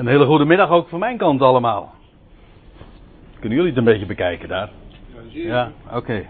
[0.00, 1.94] Een hele goede middag ook van mijn kant allemaal.
[3.38, 4.70] Kunnen jullie het een beetje bekijken daar?
[5.28, 6.26] Ja, oké.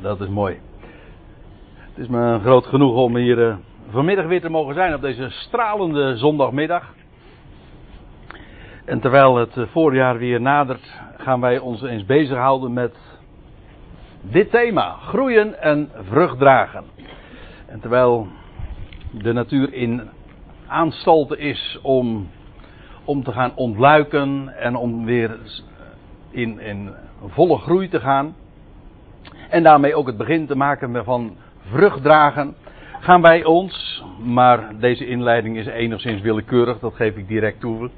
[0.00, 0.60] Dat is mooi.
[1.78, 3.54] Het is me een groot genoeg om hier eh,
[3.90, 6.94] vanmiddag weer te mogen zijn op deze stralende zondagmiddag.
[8.84, 12.96] En terwijl het eh, voorjaar weer nadert, gaan wij ons eens bezighouden met
[14.20, 16.84] dit thema: groeien en vrucht dragen.
[17.66, 18.26] En terwijl
[19.10, 20.16] de natuur in
[20.68, 22.28] aanstalten is om,
[23.04, 25.38] om te gaan ontluiken en om weer
[26.30, 26.90] in, in
[27.26, 28.34] volle groei te gaan.
[29.48, 31.36] En daarmee ook het begin te maken van
[31.70, 32.54] vrucht dragen.
[33.00, 37.90] Gaan wij ons, maar deze inleiding is enigszins willekeurig, dat geef ik direct toe.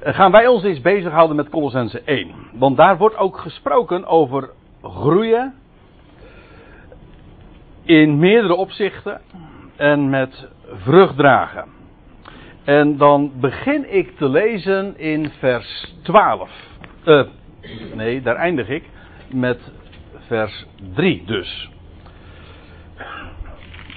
[0.00, 2.30] Eh, Gaan wij ons eens bezighouden met Colossense 1.
[2.52, 4.50] Want daar wordt ook gesproken over
[4.82, 5.54] groeien.
[7.82, 9.20] In meerdere opzichten.
[9.76, 11.64] En met vrucht dragen.
[12.70, 16.50] En dan begin ik te lezen in vers 12.
[17.04, 17.22] Eh,
[17.94, 18.84] nee, daar eindig ik.
[19.32, 19.72] Met
[20.26, 21.70] vers 3 dus.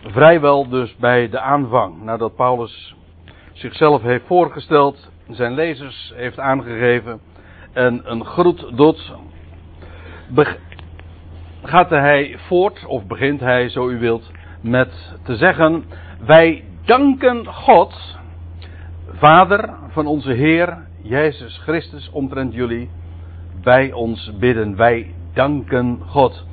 [0.06, 2.03] Vrijwel dus bij de aanvang.
[2.03, 2.95] Nadat Paulus
[3.52, 5.09] zichzelf heeft voorgesteld.
[5.30, 7.19] Zijn lezers heeft aangegeven.
[7.73, 9.14] En een groet doet.
[11.64, 14.31] Gaat hij voort, of begint hij, zo u wilt,
[14.62, 15.84] met te zeggen:
[16.25, 18.22] Wij danken God,
[19.23, 22.89] Vader van onze Heer Jezus Christus, omtrent jullie,
[23.61, 24.75] bij ons bidden.
[24.75, 26.45] Wij danken God.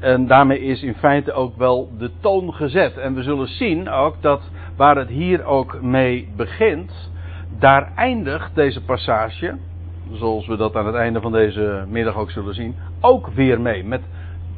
[0.00, 2.96] En daarmee is in feite ook wel de toon gezet.
[2.96, 7.10] En we zullen zien ook dat waar het hier ook mee begint,
[7.58, 9.56] daar eindigt deze passage,
[10.12, 13.84] zoals we dat aan het einde van deze middag ook zullen zien, ook weer mee.
[13.84, 14.02] Met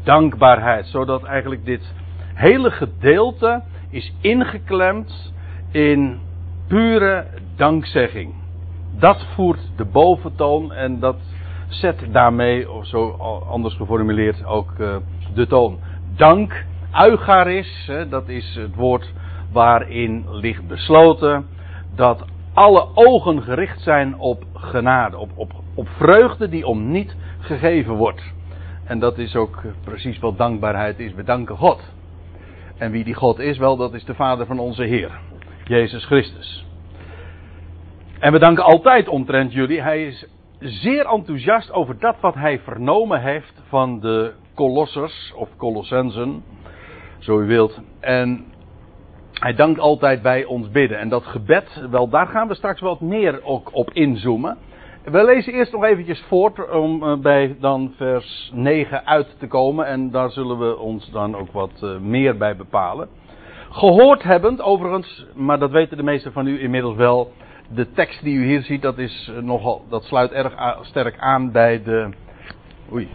[0.03, 0.87] dankbaarheid.
[0.87, 1.93] Zodat eigenlijk dit
[2.35, 5.33] hele gedeelte is ingeklemd
[5.71, 6.19] in
[6.69, 7.27] pure
[7.59, 8.35] dankzegging.
[8.99, 11.17] Dat voert de boventoon en dat
[11.69, 13.11] zet daarmee, of zo
[13.51, 14.97] anders geformuleerd, ook uh,
[15.35, 15.79] de toon.
[16.17, 19.13] Dank, eucharis, hè, dat is het woord
[19.53, 21.47] waarin ligt besloten
[21.95, 27.95] dat alle ogen gericht zijn op genade, op, op, op vreugde die om niet gegeven
[27.95, 28.23] wordt.
[28.85, 31.15] En dat is ook precies wat dankbaarheid is.
[31.15, 31.81] We danken God.
[32.77, 35.19] En wie die God is, wel, dat is de Vader van onze Heer,
[35.65, 36.68] Jezus Christus.
[38.19, 39.83] En we danken altijd omtrent jullie.
[39.83, 40.27] Hij is
[40.59, 46.43] zeer enthousiast over dat wat hij vernomen heeft van de Kolossers of Colossensen,
[47.19, 47.81] zo u wilt.
[48.01, 48.45] En
[49.33, 50.99] hij dankt altijd bij ons bidden.
[50.99, 54.59] En dat gebed, wel, daar gaan we straks wat meer ook op inzoomen.
[55.05, 59.87] We lezen eerst nog eventjes voort om bij dan vers 9 uit te komen.
[59.87, 63.09] En daar zullen we ons dan ook wat meer bij bepalen.
[63.71, 67.33] Gehoord hebbend, overigens, maar dat weten de meesten van u inmiddels wel.
[67.69, 71.83] De tekst die u hier ziet, dat, is nogal, dat sluit erg sterk aan bij
[71.83, 72.09] de.
[72.93, 73.09] Oei.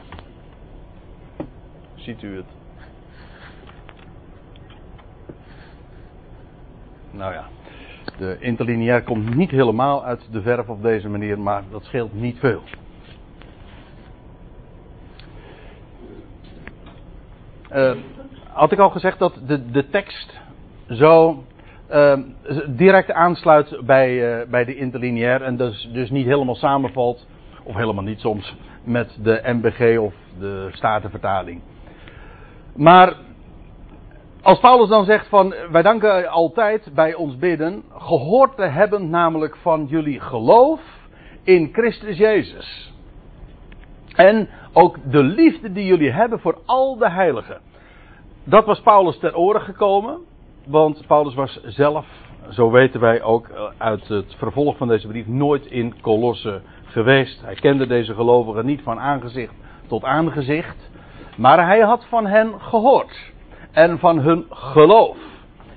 [1.95, 2.45] Ziet u het?
[7.11, 7.47] Nou ja.
[8.17, 12.39] De interlineair komt niet helemaal uit de verf op deze manier, maar dat scheelt niet
[12.39, 12.61] veel.
[17.71, 17.91] Uh,
[18.47, 20.39] had ik al gezegd dat de, de tekst
[20.89, 21.43] zo
[21.93, 22.17] uh,
[22.67, 27.27] direct aansluit bij, uh, bij de interlineair en dus, dus niet helemaal samenvalt,
[27.63, 31.61] of helemaal niet soms, met de MBG of de Statenvertaling.
[32.75, 33.13] Maar
[34.41, 39.55] als Paulus dan zegt van wij danken altijd bij ons bidden, gehoord te hebben namelijk
[39.55, 40.81] van jullie geloof
[41.43, 42.93] in Christus Jezus.
[44.15, 47.61] En ook de liefde die jullie hebben voor al de heiligen.
[48.43, 50.19] Dat was Paulus ter oren gekomen,
[50.67, 52.05] want Paulus was zelf,
[52.49, 57.41] zo weten wij ook uit het vervolg van deze brief, nooit in Colosse geweest.
[57.41, 59.53] Hij kende deze gelovigen niet van aangezicht
[59.87, 60.89] tot aangezicht,
[61.37, 63.31] maar hij had van hen gehoord
[63.71, 65.17] en van hun geloof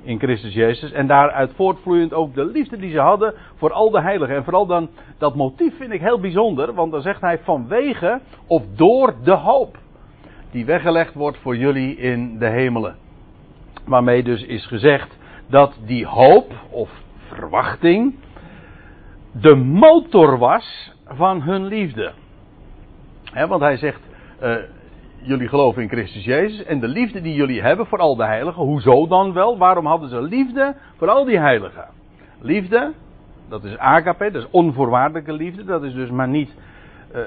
[0.02, 0.92] in Christus Jezus.
[0.92, 4.36] En daaruit voortvloeiend ook de liefde die ze hadden voor al de heiligen.
[4.36, 8.62] En vooral dan dat motief vind ik heel bijzonder, want dan zegt hij vanwege of
[8.76, 9.78] door de hoop
[10.50, 12.96] die weggelegd wordt voor jullie in de hemelen.
[13.86, 16.90] Waarmee dus is gezegd dat die hoop of
[17.28, 18.14] verwachting
[19.40, 22.12] de motor was van hun liefde.
[23.48, 24.00] Want hij zegt,
[24.42, 24.56] uh,
[25.22, 28.62] jullie geloven in Christus Jezus en de liefde die jullie hebben voor al de heiligen.
[28.62, 29.58] Hoezo dan wel?
[29.58, 31.84] Waarom hadden ze liefde voor al die heiligen?
[32.40, 32.92] Liefde,
[33.48, 35.64] dat is agape, dat is onvoorwaardelijke liefde.
[35.64, 36.54] Dat is dus maar niet,
[37.14, 37.20] uh,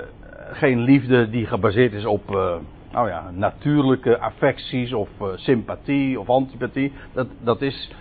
[0.52, 2.56] geen liefde die gebaseerd is op, uh,
[2.92, 6.94] nou ja, natuurlijke affecties of uh, sympathie of antipathie.
[7.14, 7.92] Dat, dat is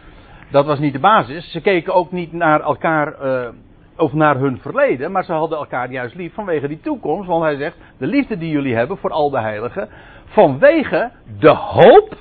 [0.50, 1.50] dat was niet de basis.
[1.50, 3.48] Ze keken ook niet naar elkaar uh,
[3.96, 7.28] of naar hun verleden, maar ze hadden elkaar juist lief vanwege die toekomst.
[7.28, 9.88] Want hij zegt: de liefde die jullie hebben voor al de heiligen,
[10.24, 12.16] vanwege de hoop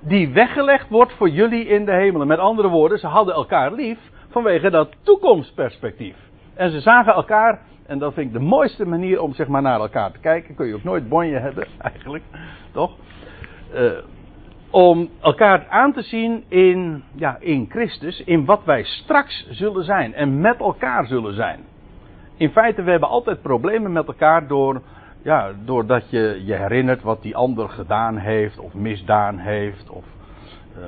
[0.00, 2.26] die weggelegd wordt voor jullie in de hemelen.
[2.26, 3.98] Met andere woorden, ze hadden elkaar lief
[4.30, 6.16] vanwege dat toekomstperspectief.
[6.54, 9.80] En ze zagen elkaar, en dat vind ik de mooiste manier om zeg maar naar
[9.80, 10.54] elkaar te kijken.
[10.54, 12.24] Kun je ook nooit bonje hebben, eigenlijk,
[12.72, 12.96] toch?
[13.74, 13.90] Uh,
[14.70, 20.14] om elkaar aan te zien in, ja, in Christus, in wat wij straks zullen zijn
[20.14, 21.60] en met elkaar zullen zijn.
[22.36, 24.82] In feite, we hebben altijd problemen met elkaar door,
[25.22, 29.90] ja, doordat je je herinnert wat die ander gedaan heeft of misdaan heeft.
[29.90, 30.04] Of,
[30.78, 30.84] uh,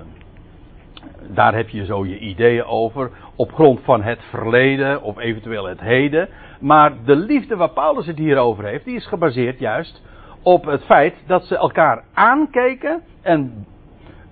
[1.35, 5.81] daar heb je zo je ideeën over, op grond van het verleden of eventueel het
[5.81, 6.29] heden.
[6.63, 10.03] Maar de liefde waar Paulus het hier over heeft, die is gebaseerd juist
[10.43, 13.67] op het feit dat ze elkaar aankeken en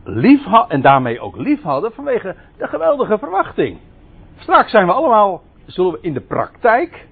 [0.04, 3.78] lief en daarmee ook lief hadden vanwege de geweldige verwachting.
[4.38, 7.06] Straks zijn we allemaal, zullen we in de praktijk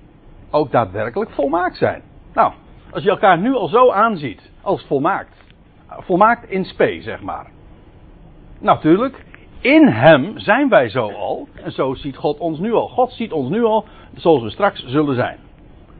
[0.50, 2.02] ook daadwerkelijk volmaakt zijn.
[2.34, 2.52] Nou,
[2.90, 5.44] als je elkaar nu al zo aanziet als volmaakt,
[5.88, 7.46] volmaakt in spe, zeg maar.
[8.58, 9.24] Natuurlijk,
[9.60, 11.48] in hem zijn wij zo al.
[11.54, 12.88] En zo ziet God ons nu al.
[12.88, 13.84] God ziet ons nu al
[14.14, 15.38] zoals we straks zullen zijn.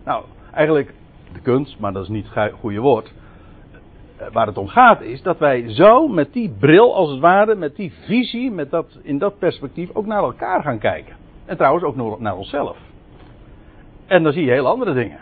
[0.05, 0.95] Nou, eigenlijk
[1.33, 3.13] de kunst, maar dat is niet het goede woord.
[4.17, 7.55] Eh, waar het om gaat is dat wij zo met die bril als het ware,
[7.55, 11.17] met die visie, met dat, in dat perspectief ook naar elkaar gaan kijken.
[11.45, 12.77] En trouwens ook naar onszelf.
[14.07, 15.19] En dan zie je heel andere dingen.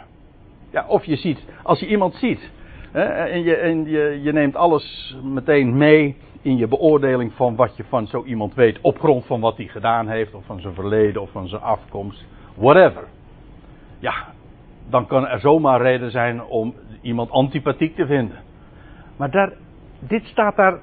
[0.71, 2.51] Ja, of je ziet, als je iemand ziet
[2.93, 6.17] hè, en, je, en je, je neemt alles meteen mee
[6.47, 9.67] in je beoordeling van wat je van zo iemand weet op grond van wat hij
[9.67, 13.05] gedaan heeft, of van zijn verleden, of van zijn afkomst, whatever.
[13.99, 14.15] Ja,
[14.89, 18.37] dan kan er zomaar reden zijn om iemand antipathiek te vinden.
[19.17, 19.53] Maar daar,
[19.99, 20.81] dit staat daar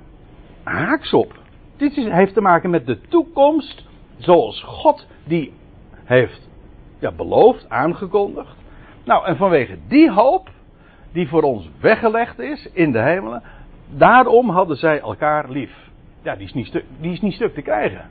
[0.63, 1.33] haaks op.
[1.77, 3.85] Dit is, heeft te maken met de toekomst
[4.17, 5.53] zoals God die
[6.03, 6.49] heeft
[6.99, 8.55] ja, beloofd, aangekondigd.
[9.05, 10.49] Nou, en vanwege die hoop
[11.11, 13.43] die voor ons weggelegd is in de hemelen,
[13.89, 15.91] daarom hadden zij elkaar lief.
[16.21, 18.09] Ja, die is niet stuk, die is niet stuk te krijgen.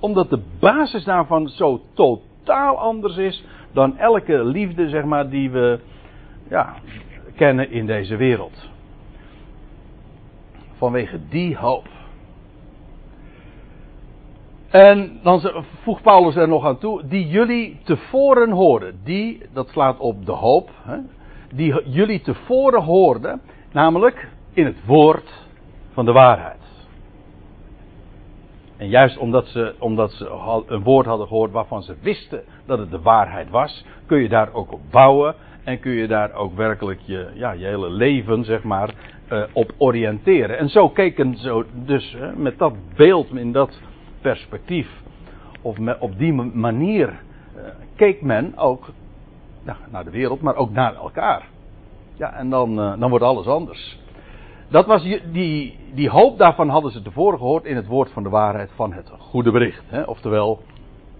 [0.00, 5.80] Omdat de basis daarvan zo totaal anders is dan elke liefde, zeg maar, die we
[6.48, 6.74] ja,
[7.36, 8.72] kennen in deze wereld
[10.84, 11.88] vanwege die hoop.
[14.70, 15.40] En dan
[15.82, 19.00] voegt Paulus er nog aan toe, die jullie tevoren hoorden.
[19.04, 20.96] Die, dat slaat op de hoop, hè,
[21.54, 23.40] die jullie tevoren hoorden,
[23.72, 25.46] namelijk in het woord
[25.92, 26.62] van de waarheid.
[28.76, 30.28] En juist omdat ze, omdat ze
[30.66, 34.52] een woord hadden gehoord waarvan ze wisten dat het de waarheid was, kun je daar
[34.52, 35.34] ook op bouwen
[35.64, 38.94] en kun je daar ook werkelijk je, ja, je hele leven, zeg maar,
[39.32, 40.58] uh, op oriënteren.
[40.58, 43.80] En zo keken ze dus met dat beeld, in dat
[44.20, 44.88] perspectief,
[45.62, 47.62] of op die manier, uh,
[47.96, 48.88] keek men ook
[49.90, 51.48] naar de wereld, maar ook naar elkaar.
[52.14, 53.98] Ja, en dan, dan wordt alles anders.
[54.68, 55.02] Dat was
[55.32, 58.92] die, die hoop daarvan hadden ze tevoren gehoord in het woord van de waarheid van
[58.92, 59.84] het goede bericht.
[59.86, 60.02] Hè?
[60.02, 60.62] Oftewel,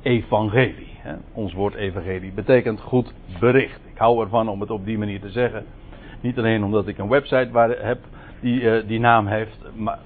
[0.02, 0.92] evangelie.
[0.98, 1.14] Hè?
[1.32, 3.80] Ons woord evangelie betekent goed bericht.
[3.92, 5.64] Ik hou ervan om het op die manier te zeggen.
[6.20, 7.98] Niet alleen omdat ik een website waar, heb
[8.40, 9.98] die uh, die naam heeft, maar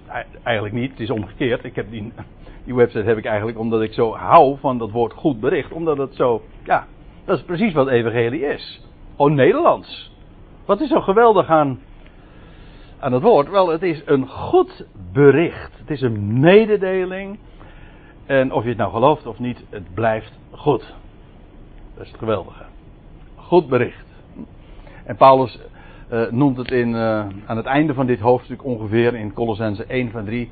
[0.42, 0.90] eigenlijk niet.
[0.90, 1.64] Het is omgekeerd.
[1.64, 2.12] Ik heb die,
[2.64, 5.72] die website heb ik eigenlijk omdat ik zo hou van dat woord goed bericht.
[5.72, 6.86] Omdat het zo, ja,
[7.24, 8.82] dat is precies wat evangelie is.
[9.16, 10.12] Oh, Nederlands.
[10.64, 11.80] Wat is zo geweldig aan,
[12.98, 13.50] aan het woord?
[13.50, 15.78] Wel, het is een goed bericht.
[15.78, 17.38] Het is een mededeling.
[18.26, 20.94] En of je het nou gelooft of niet, het blijft goed.
[21.94, 22.62] Dat is het geweldige.
[23.36, 24.06] Goed bericht.
[25.04, 25.58] En Paulus
[26.12, 30.10] uh, noemt het in, uh, aan het einde van dit hoofdstuk ongeveer in Colossense 1
[30.10, 30.50] van 3,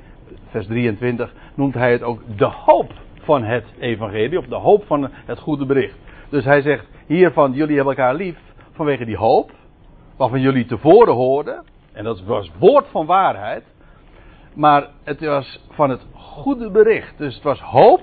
[0.50, 5.08] vers 23, noemt hij het ook de hoop van het evangelie, of de hoop van
[5.10, 5.98] het goede bericht.
[6.28, 8.38] Dus hij zegt hiervan, jullie hebben elkaar lief
[8.72, 9.50] vanwege die hoop,
[10.16, 11.64] waarvan jullie tevoren hoorden,
[11.96, 13.64] en dat was woord van waarheid,
[14.54, 17.18] maar het was van het goede bericht.
[17.18, 18.00] Dus het was hoop.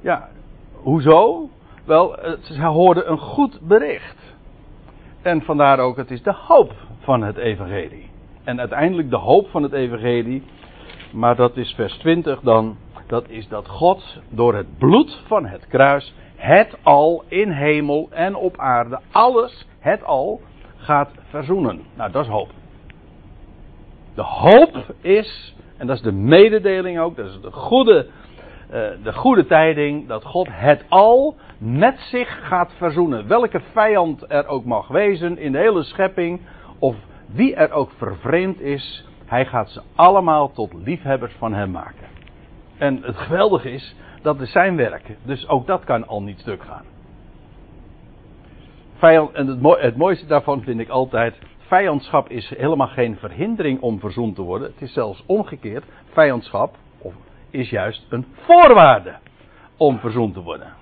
[0.00, 0.28] Ja,
[0.72, 1.48] hoezo?
[1.84, 4.34] Wel, ze hoorden een goed bericht.
[5.22, 8.10] En vandaar ook, het is de hoop van het evangelie.
[8.44, 10.42] En uiteindelijk de hoop van het evangelie,
[11.12, 15.66] maar dat is vers 20 dan, dat is dat God door het bloed van het
[15.66, 20.40] kruis het al in hemel en op aarde, alles, het al,
[20.76, 21.80] gaat verzoenen.
[21.94, 22.50] Nou, dat is hoop.
[24.14, 28.06] De hoop is, en dat is de mededeling ook, dat is de goede,
[28.66, 33.28] uh, de goede tijding, dat God het al met zich gaat verzoenen.
[33.28, 36.40] Welke vijand er ook mag wezen in de hele schepping,
[36.78, 42.06] of wie er ook vervreemd is, hij gaat ze allemaal tot liefhebbers van hem maken.
[42.78, 45.16] En het geweldige is, dat is zijn werk.
[45.22, 46.84] Dus ook dat kan al niet stuk gaan.
[48.94, 51.34] Vijand, en het mooiste daarvan vind ik altijd.
[51.72, 54.70] Vijandschap is helemaal geen verhindering om verzoend te worden.
[54.72, 55.84] Het is zelfs omgekeerd.
[56.04, 56.76] Vijandschap
[57.50, 59.18] is juist een voorwaarde
[59.76, 60.74] om verzoend te worden.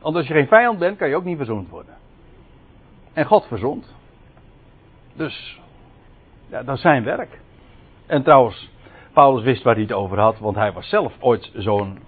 [0.00, 1.94] Want als je geen vijand bent, kan je ook niet verzoend worden.
[3.12, 3.94] En God verzond.
[5.12, 5.60] Dus,
[6.46, 7.40] ja, dat is zijn werk.
[8.06, 8.70] En trouwens,
[9.12, 11.98] Paulus wist waar hij het over had, want hij was zelf ooit zo'n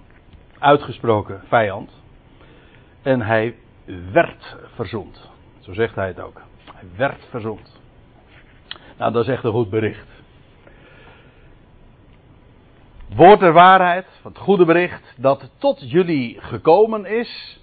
[0.59, 2.01] uitgesproken vijand.
[3.01, 3.55] En hij
[4.11, 5.29] werd verzoend.
[5.59, 6.41] Zo zegt hij het ook.
[6.73, 7.76] Hij werd verzoend.
[8.97, 10.07] Nou, dat is echt een goed bericht.
[13.15, 17.59] Woord der waarheid, het goede bericht, dat tot jullie gekomen is,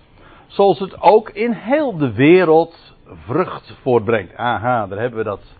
[0.47, 2.95] zoals het ook in heel de wereld
[3.27, 4.37] vrucht voortbrengt.
[4.37, 5.57] Aha, daar hebben we dat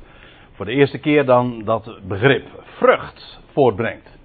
[0.53, 2.47] voor de eerste keer dan dat begrip.
[2.63, 4.19] Vrucht voortbrengt.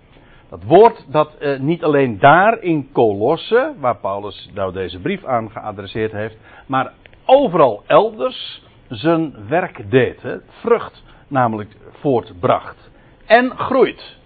[0.49, 5.51] Dat woord dat eh, niet alleen daar in Colosse, waar Paulus nou deze brief aan
[5.51, 6.93] geadresseerd heeft, maar
[7.25, 10.21] overal elders zijn werk deed.
[10.21, 10.37] Hè?
[10.47, 12.89] Vrucht namelijk voortbracht.
[13.25, 14.17] En groeit.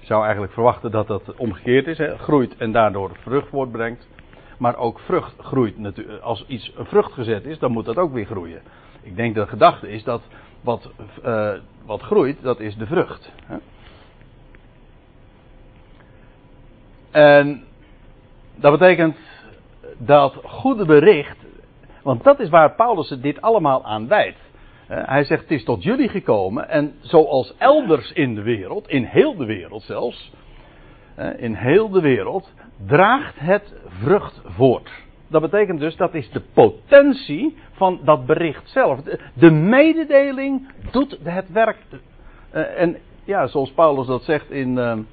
[0.00, 1.98] Je zou eigenlijk verwachten dat dat omgekeerd is.
[1.98, 2.18] Hè?
[2.18, 4.08] Groeit en daardoor vrucht voortbrengt.
[4.58, 6.22] Maar ook vrucht groeit natuurlijk.
[6.22, 8.62] Als iets een vrucht gezet is, dan moet dat ook weer groeien.
[9.02, 10.22] Ik denk dat de gedachte is dat
[10.60, 10.90] wat,
[11.24, 11.52] uh,
[11.84, 13.32] wat groeit, dat is de vrucht.
[13.44, 13.56] Hè?
[17.10, 17.64] En
[18.54, 19.16] dat betekent
[19.98, 21.36] dat goede bericht,
[22.02, 24.38] want dat is waar Paulus dit allemaal aan wijdt.
[24.86, 29.36] Hij zegt: Het is tot jullie gekomen, en zoals elders in de wereld, in heel
[29.36, 30.32] de wereld zelfs,
[31.36, 32.52] in heel de wereld,
[32.86, 34.90] draagt het vrucht voort.
[35.28, 39.00] Dat betekent dus dat is de potentie van dat bericht zelf.
[39.34, 41.76] De mededeling doet het werk.
[42.50, 45.06] En ja, zoals Paulus dat zegt in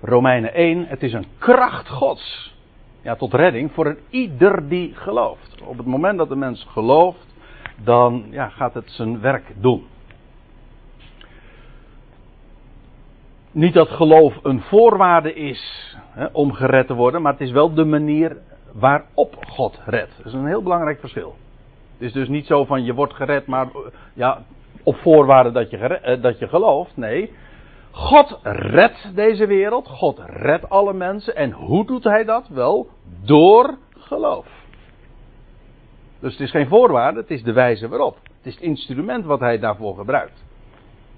[0.00, 2.54] Romeinen 1, het is een kracht Gods.
[3.02, 5.62] Ja, tot redding voor ieder die gelooft.
[5.62, 7.33] Op het moment dat de mens gelooft,
[7.82, 9.86] dan ja, gaat het zijn werk doen.
[13.50, 17.74] Niet dat geloof een voorwaarde is hè, om gered te worden, maar het is wel
[17.74, 18.36] de manier
[18.72, 20.16] waarop God redt.
[20.16, 21.36] Dat is een heel belangrijk verschil.
[21.92, 23.68] Het is dus niet zo van je wordt gered, maar
[24.14, 24.42] ja,
[24.82, 26.96] op voorwaarde dat je, eh, dat je gelooft.
[26.96, 27.32] Nee,
[27.90, 29.88] God redt deze wereld.
[29.88, 31.36] God redt alle mensen.
[31.36, 32.48] En hoe doet hij dat?
[32.48, 32.88] Wel,
[33.24, 34.53] door geloof.
[36.24, 38.18] Dus het is geen voorwaarde, het is de wijze waarop.
[38.22, 40.44] Het is het instrument wat hij daarvoor gebruikt.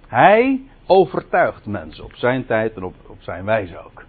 [0.07, 4.05] Hij overtuigt mensen op zijn tijd en op, op zijn wijze ook.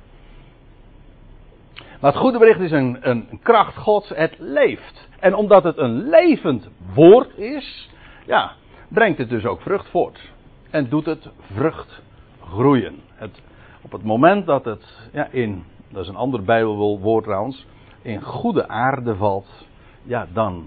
[2.02, 5.08] Maar het goede bericht is een, een kracht Gods, het leeft.
[5.20, 7.90] En omdat het een levend woord is,
[8.26, 8.52] ja,
[8.88, 10.32] brengt het dus ook vrucht voort.
[10.70, 12.02] En doet het vrucht
[12.42, 13.00] groeien.
[13.14, 13.42] Het,
[13.82, 17.66] op het moment dat het ja, in, dat is een ander bijbelwoord trouwens,
[18.02, 19.68] in goede aarde valt,
[20.04, 20.66] ja, dan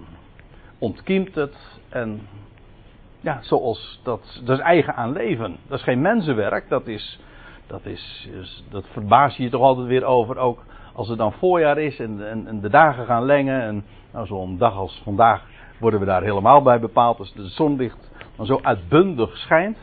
[0.80, 2.20] ontkiemt het en
[3.20, 5.56] ja, zoals dat, dat is eigen aan leven.
[5.68, 7.20] Dat is geen mensenwerk, dat is,
[7.66, 8.28] dat is,
[8.70, 12.28] dat verbaas je je toch altijd weer over, ook als het dan voorjaar is en,
[12.28, 15.42] en, en de dagen gaan lengen en nou, zo'n dag als vandaag
[15.78, 19.78] worden we daar helemaal bij bepaald, als de zonlicht dan zo uitbundig schijnt,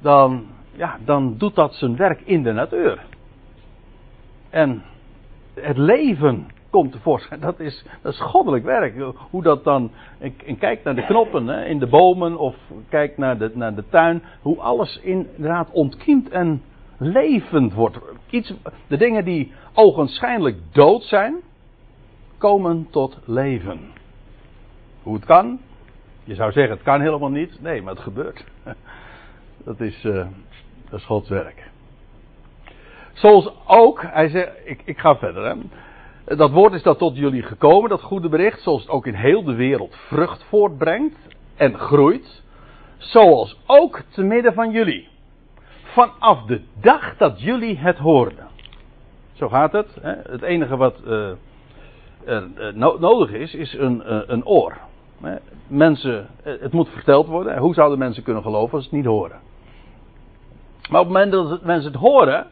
[0.00, 3.02] dan ja, dan doet dat zijn werk in de natuur.
[4.50, 4.82] En
[5.54, 7.40] het leven komt tevoorschijn.
[7.50, 8.94] Dat is, dat is goddelijk werk.
[9.30, 9.90] Hoe dat dan.
[10.18, 12.56] En kijk naar de knoppen hè, in de bomen of
[12.88, 14.22] kijk naar de, naar de tuin.
[14.42, 16.62] Hoe alles inderdaad ontkiemt en
[16.96, 17.98] levend wordt.
[18.30, 18.54] Iets,
[18.86, 21.34] de dingen die ogenschijnlijk dood zijn,
[22.38, 23.80] komen tot leven.
[25.02, 25.60] Hoe het kan?
[26.24, 27.62] Je zou zeggen, het kan helemaal niet.
[27.62, 28.44] Nee, maar het gebeurt.
[29.64, 30.26] Dat is, uh,
[30.90, 31.70] dat is Gods werk.
[33.12, 35.44] Zoals ook, hij zegt, ik, ik ga verder.
[35.44, 35.54] Hè.
[36.36, 39.44] Dat woord is dat tot jullie gekomen, dat goede bericht, zoals het ook in heel
[39.44, 41.16] de wereld vrucht voortbrengt
[41.56, 42.42] en groeit.
[42.98, 45.08] Zoals ook te midden van jullie.
[45.82, 48.46] Vanaf de dag dat jullie het hoorden.
[49.32, 49.96] Zo gaat het.
[50.00, 50.14] Hè.
[50.30, 51.36] Het enige wat er
[52.26, 54.76] uh, nodig is, is een, uh, een oor.
[55.66, 57.58] Mensen, het moet verteld worden.
[57.58, 59.40] Hoe zouden mensen kunnen geloven als ze het niet horen?
[60.90, 62.46] Maar op het moment dat mensen het horen,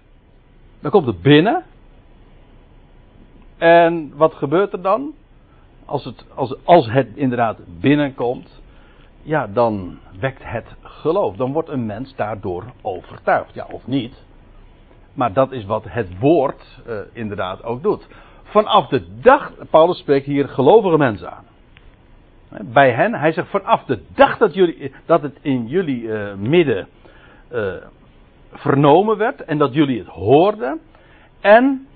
[0.80, 1.64] dan komt het binnen.
[3.58, 5.14] En wat gebeurt er dan?
[5.84, 8.62] Als het, als, als het inderdaad binnenkomt,
[9.22, 11.36] ja, dan wekt het geloof.
[11.36, 13.54] Dan wordt een mens daardoor overtuigd.
[13.54, 14.25] Ja, of niet.
[15.14, 18.06] Maar dat is wat het woord uh, inderdaad ook doet.
[18.42, 21.44] Vanaf de dag, Paulus spreekt hier gelovige mensen aan.
[22.64, 26.88] Bij hen, hij zegt vanaf de dag dat, jullie, dat het in jullie uh, midden
[27.52, 27.72] uh,
[28.52, 30.80] vernomen werd en dat jullie het hoorden.
[31.40, 31.86] En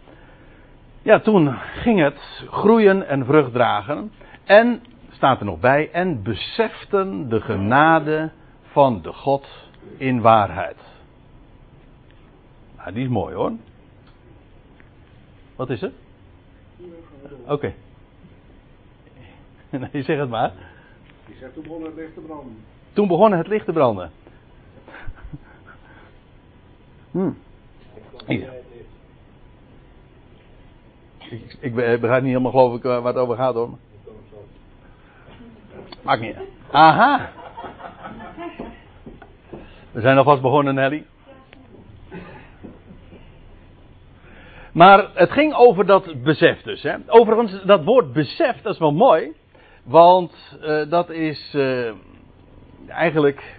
[1.02, 4.12] ja, toen ging het groeien en vrucht dragen.
[4.45, 8.30] En, staat er nog bij, en beseften de genade
[8.62, 9.47] van de God
[9.97, 10.76] in waarheid.
[12.76, 13.52] Nou, die is mooi hoor.
[15.57, 15.92] Wat is het?
[17.47, 17.75] Oké.
[19.92, 20.52] Nee, zeg het maar.
[21.26, 22.57] Die zegt toen begon het licht te branden.
[22.92, 24.11] Toen begon het licht te branden.
[27.11, 27.30] Hm.
[28.26, 28.49] Ja.
[31.31, 33.79] Ik, ik be- begrijp niet helemaal geloof ik eh, waar het over gaat hoor.
[36.03, 36.37] Maakt niet.
[36.71, 37.31] Aha.
[39.91, 41.07] We zijn alvast begonnen Nelly.
[44.73, 46.83] Maar het ging over dat besef dus.
[46.83, 46.97] Hè.
[47.07, 49.33] Overigens, dat woord besef, dat is wel mooi.
[49.83, 51.93] Want eh, dat is eh,
[52.89, 53.59] eigenlijk.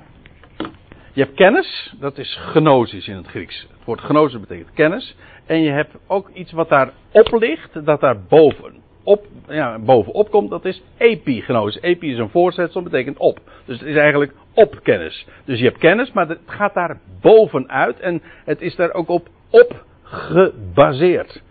[1.13, 3.67] Je hebt kennis, dat is gnosis in het Grieks.
[3.81, 5.15] Het woord gnosis betekent kennis.
[5.45, 8.73] En je hebt ook iets wat daar op ligt, dat daar boven,
[9.03, 11.81] op, ja, bovenop komt, dat is epignosis.
[11.81, 13.39] Epi is een voorzetsel, betekent op.
[13.65, 15.27] Dus het is eigenlijk op kennis.
[15.45, 19.27] Dus je hebt kennis, maar het gaat daar bovenuit en het is daar ook op,
[19.49, 21.41] op gebaseerd.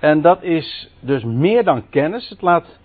[0.00, 2.28] En dat is dus meer dan kennis.
[2.28, 2.78] Het laat,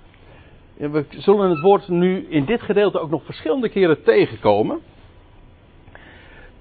[0.78, 4.80] we zullen het woord nu in dit gedeelte ook nog verschillende keren tegenkomen.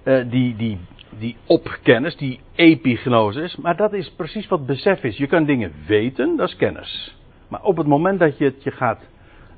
[0.02, 0.78] Eh, die, die,
[1.18, 3.56] die opkennis, die epignosis.
[3.56, 5.16] Maar dat is precies wat besef is.
[5.16, 7.16] Je kan dingen weten, dat is kennis.
[7.48, 9.00] Maar op het moment dat je het je gaat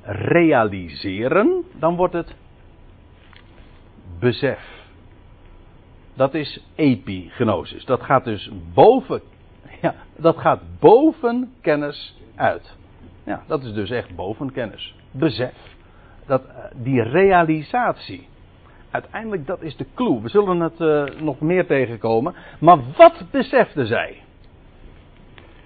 [0.03, 2.35] realiseren, dan wordt het
[4.19, 4.81] besef.
[6.13, 7.85] Dat is epignosis.
[7.85, 9.21] Dat gaat dus boven,
[9.81, 12.75] ja, dat gaat boven kennis uit.
[13.25, 14.95] Ja, dat is dus echt boven kennis.
[15.11, 15.53] Besef.
[16.25, 18.27] Dat, eh, die realisatie.
[18.93, 20.21] Uiteindelijk, dat is de clue.
[20.21, 22.35] We zullen het eh, nog meer tegenkomen.
[22.59, 24.21] Maar wat beseften zij?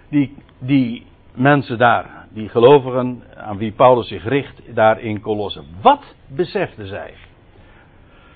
[0.10, 5.64] Die, die mensen daar, die gelovigen aan wie Paulus zich richt, daar in Colosse.
[5.82, 7.14] Wat beseften zij?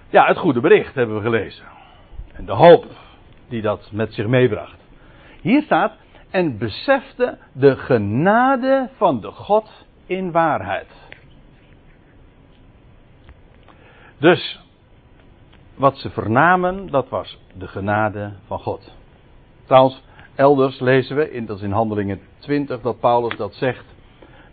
[0.10, 1.66] Ja, het goede bericht hebben we gelezen.
[2.34, 2.86] En de hoop
[3.48, 4.78] die dat met zich meebracht.
[5.42, 5.94] Hier staat,
[6.30, 10.88] en besefte de genade van de God in waarheid.
[14.18, 14.60] Dus,
[15.76, 18.94] wat ze vernamen, dat was de genade van God.
[19.66, 20.04] Trouwens,
[20.36, 23.86] elders lezen we, in, dat is in Handelingen 20, dat Paulus dat zegt.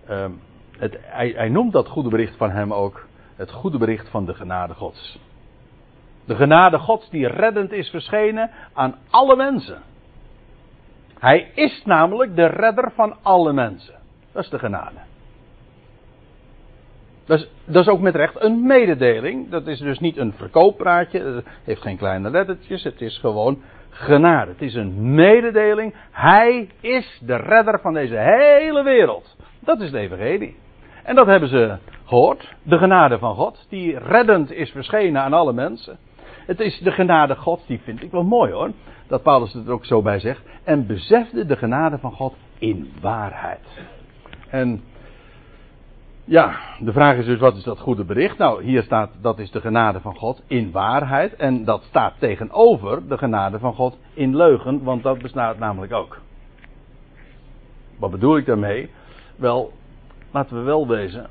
[0.07, 0.31] ehm,
[0.79, 4.35] het, hij, hij noemt dat goede bericht van hem ook het goede bericht van de
[4.35, 5.19] genade Gods.
[6.25, 9.83] De genade Gods die reddend is verschenen aan alle mensen.
[11.19, 13.95] Hij is namelijk de redder van alle mensen.
[14.33, 15.08] Dat is de genade.
[17.29, 19.51] Dat is, dat is ook met recht een mededeling.
[19.51, 21.21] Dat is dus niet een verkooppraatje.
[21.21, 22.83] Het heeft geen kleine lettertjes.
[22.83, 24.51] Het is gewoon genade.
[24.51, 25.95] Het is een mededeling.
[26.11, 29.37] Hij is de redder van deze hele wereld.
[29.61, 30.57] Dat is de evangelie.
[31.05, 32.55] En dat hebben ze gehoord.
[32.63, 33.67] De genade van God.
[33.69, 35.99] Die reddend is verschenen aan alle mensen.
[36.47, 37.65] Het is de genade God.
[37.67, 38.71] Die vind ik wel mooi hoor.
[39.07, 40.43] Dat Paulus het er ook zo bij zegt.
[40.65, 43.67] En besefte de genade van God in waarheid.
[44.51, 44.83] En
[46.29, 48.39] ja, de vraag is dus wat is dat goede bericht?
[48.39, 51.37] Nou, hier staat dat is de genade van God in waarheid.
[51.37, 56.21] En dat staat tegenover de genade van God in leugen, want dat bestaat namelijk ook.
[57.99, 58.91] Wat bedoel ik daarmee?
[59.37, 59.73] Wel,
[60.31, 61.27] laten we wel wezen.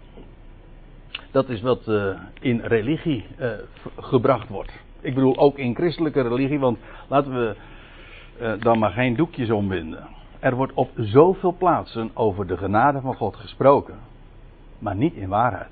[1.31, 3.49] Dat is wat uh, in religie uh,
[3.99, 4.71] gebracht wordt.
[5.01, 7.55] Ik bedoel ook in christelijke religie, want laten we
[8.41, 10.07] uh, dan maar geen doekjes omwinden.
[10.39, 13.95] Er wordt op zoveel plaatsen over de genade van God gesproken
[14.79, 15.71] maar niet in waarheid.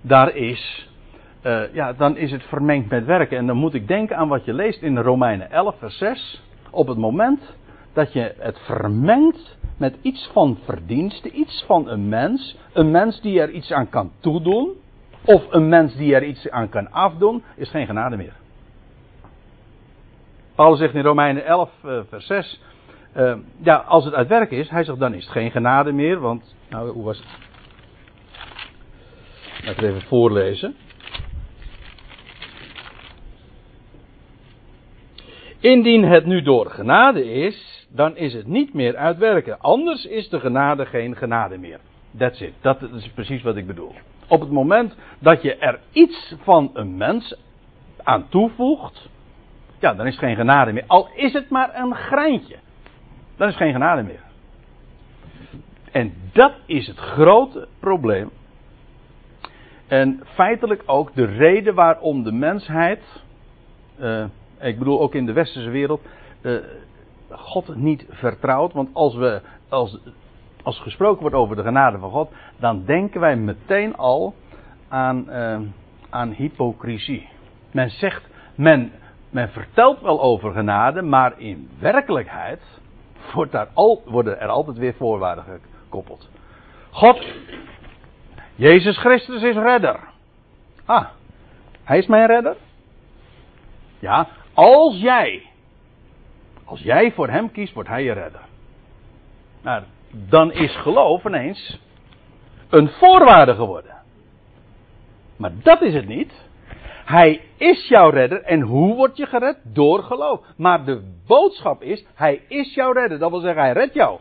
[0.00, 0.90] Daar is,
[1.42, 3.38] uh, ja, dan is het vermengd met werken.
[3.38, 6.42] En dan moet ik denken aan wat je leest in Romeinen 11, vers 6.
[6.70, 7.54] Op het moment
[7.92, 13.40] dat je het vermengt met iets van verdienste, iets van een mens, een mens die
[13.40, 14.70] er iets aan kan toedoen,
[15.24, 18.34] of een mens die er iets aan kan afdoen, is geen genade meer.
[20.54, 22.60] Paulus zegt in Romeinen 11, uh, vers 6.
[23.16, 26.20] Uh, ja, als het uit werk is, hij zegt dan is het geen genade meer,
[26.20, 27.26] want, nou, hoe was het?
[29.64, 30.76] Laten we even voorlezen.
[35.60, 39.60] Indien het nu door genade is, dan is het niet meer uit werken.
[39.60, 41.78] Anders is de genade geen genade meer.
[42.18, 42.52] That's it.
[42.60, 43.92] Dat is precies wat ik bedoel.
[44.28, 47.34] Op het moment dat je er iets van een mens
[48.02, 49.08] aan toevoegt,
[49.78, 50.84] ja, dan is het geen genade meer.
[50.86, 52.56] Al is het maar een greintje.
[53.36, 54.24] Dan is geen genade meer.
[55.92, 58.30] En dat is het grote probleem.
[59.86, 63.02] En feitelijk ook de reden waarom de mensheid
[64.00, 64.24] uh,
[64.60, 66.00] Ik bedoel ook in de westerse wereld.
[66.42, 66.58] Uh,
[67.30, 68.72] God niet vertrouwt.
[68.72, 69.98] Want als, we, als,
[70.62, 72.32] als gesproken wordt over de genade van God.
[72.56, 74.34] dan denken wij meteen al
[74.88, 75.58] aan, uh,
[76.10, 77.28] aan hypocrisie.
[77.70, 78.28] Men zegt.
[78.54, 78.92] Men,
[79.30, 81.02] men vertelt wel over genade.
[81.02, 82.60] maar in werkelijkheid.
[83.50, 86.28] Daar al, worden er altijd weer voorwaarden gekoppeld.
[86.90, 87.24] God.
[88.54, 90.00] Jezus Christus is redder.
[90.84, 91.06] Ah,
[91.84, 92.56] hij is mijn redder.
[93.98, 95.46] Ja, als jij,
[96.64, 98.40] als jij voor hem kiest, wordt hij je redder.
[99.62, 101.80] Nou, dan is geloof ineens
[102.68, 103.94] een voorwaarde geworden.
[105.36, 106.45] Maar dat is het niet.
[107.06, 108.42] Hij is jouw redder.
[108.42, 109.56] En hoe word je gered?
[109.62, 110.40] Door geloof.
[110.56, 113.18] Maar de boodschap is, hij is jouw redder.
[113.18, 114.18] Dat wil zeggen, hij redt jou.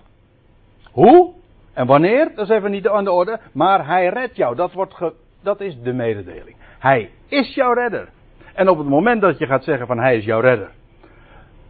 [0.91, 1.33] Hoe?
[1.73, 2.31] En wanneer?
[2.35, 3.39] Dat is even niet aan de orde.
[3.51, 4.55] Maar hij redt jou.
[4.55, 4.95] Dat, wordt
[5.41, 6.55] dat is de mededeling.
[6.79, 8.09] Hij is jouw redder.
[8.53, 10.71] En op het moment dat je gaat zeggen van hij is jouw redder.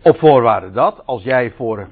[0.02, 1.88] Op voorwaarde dat, als jij voor,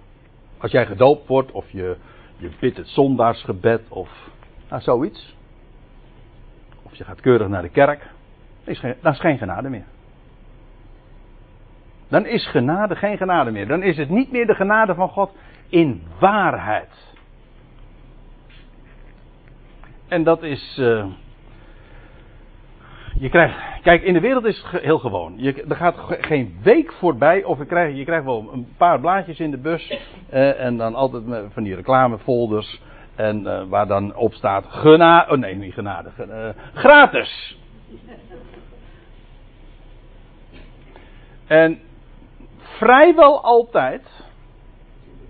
[0.57, 1.95] als jij gedoopt wordt of je,
[2.37, 4.09] je bidt het zondaarsgebed of
[4.69, 5.35] nou, zoiets.
[6.83, 8.11] Of je gaat keurig naar de kerk.
[8.63, 9.85] Is, geen, dan is geen genade meer.
[12.07, 13.67] Dan is genade geen genade meer.
[13.67, 15.31] Dan is het niet meer de genade van God
[15.69, 17.15] in waarheid.
[20.07, 20.77] En dat is.
[20.79, 21.05] Uh,
[23.19, 25.33] je krijgt, kijk, in de wereld is het heel gewoon.
[25.37, 29.39] Je, er gaat geen week voorbij of je krijgt, je krijgt wel een paar blaadjes
[29.39, 29.97] in de bus.
[30.29, 31.23] Eh, en dan altijd
[31.53, 32.81] van die reclamefolders.
[33.15, 35.31] En uh, waar dan op staat genade.
[35.31, 36.09] Oh nee, niet genade.
[36.73, 37.57] Gratis.
[41.53, 41.79] En
[42.57, 44.01] vrijwel altijd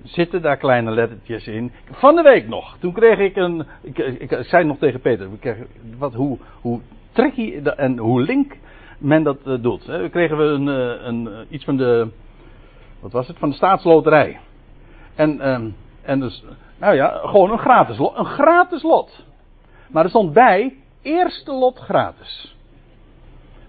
[0.03, 1.71] zitten daar kleine lettertjes in.
[1.91, 2.77] Van de week nog.
[2.79, 3.65] Toen kreeg ik een.
[3.81, 5.31] Ik, ik, zei nog tegen Peter.
[5.31, 6.81] We kregen, wat, hoe, hoe
[7.11, 8.57] tricky en hoe link
[8.97, 9.85] men dat uh, doet.
[9.85, 12.07] We kregen we een, uh, een, uh, iets van de.
[12.99, 13.37] Wat was het?
[13.37, 14.39] Van de staatsloterij.
[15.15, 16.43] En, um, en dus.
[16.79, 18.17] Nou ja, gewoon een gratis lot.
[18.17, 19.25] Een gratis lot.
[19.89, 20.77] Maar er stond bij.
[21.01, 22.52] Eerste lot gratis.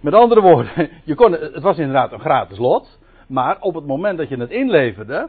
[0.05, 2.99] Met andere woorden, je kon, het was inderdaad een gratis lot.
[3.29, 5.29] Maar op het moment dat je het inleverde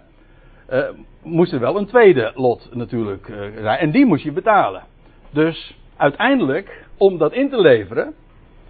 [0.70, 0.84] uh,
[1.24, 3.80] moest er wel een tweede lot natuurlijk uh, zijn.
[3.80, 4.84] En die moest je betalen.
[5.30, 8.14] Dus uiteindelijk, om dat in te leveren,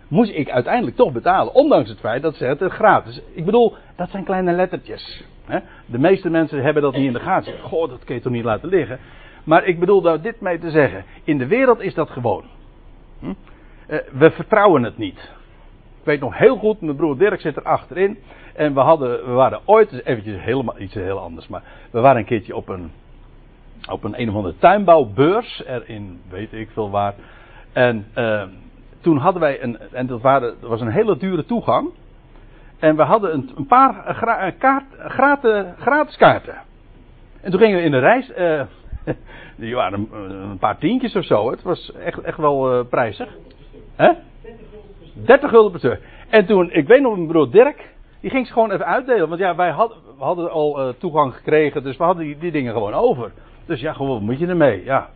[0.07, 1.53] moest ik uiteindelijk toch betalen.
[1.53, 3.21] Ondanks het feit dat ze het gratis.
[3.33, 5.23] Ik bedoel, dat zijn kleine lettertjes.
[5.45, 5.59] Hè?
[5.85, 7.59] De meeste mensen hebben dat niet in de gaten.
[7.61, 8.99] Goh, dat kun je toch niet laten liggen.
[9.43, 11.05] Maar ik bedoel daar dit mee te zeggen.
[11.23, 12.43] In de wereld is dat gewoon.
[13.19, 13.25] Hm?
[13.27, 15.33] Uh, we vertrouwen het niet.
[16.05, 18.17] Ik weet nog heel goed, mijn broer Dirk zit er achterin.
[18.53, 22.25] En we, hadden, we waren ooit, eventjes helemaal iets heel anders, maar we waren een
[22.25, 22.91] keertje op een,
[23.89, 27.13] op een een of andere tuinbouwbeurs, er in weet ik veel waar.
[27.73, 28.43] En uh,
[29.01, 31.89] toen hadden wij een, en dat, waren, was een hele dure toegang.
[32.79, 34.15] En we hadden een, een paar
[34.57, 36.55] kaart, gratis, gratis kaarten.
[37.41, 38.61] En toen gingen we in de reis, uh,
[39.55, 43.29] die waren een, paar tientjes of zo, het was echt, echt wel uh, prijzig.
[43.95, 44.11] Hè?
[45.23, 46.01] 30 gulden per stuk.
[46.30, 49.28] En toen, ik weet nog, mijn broer Dirk, die ging ze gewoon even uitdelen.
[49.28, 49.73] Want ja, wij
[50.17, 53.32] hadden al uh, toegang gekregen, dus we hadden die, dingen gewoon over.
[53.65, 54.84] Dus ja, gewoon, moet je ermee?
[54.84, 55.10] Ja,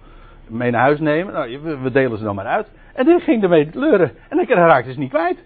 [0.47, 1.33] mee naar huis nemen.
[1.33, 2.67] Nou, we, delen ze dan maar uit.
[2.93, 4.11] En die ging ermee leuren.
[4.29, 5.43] En dan raakte ze niet kwijt.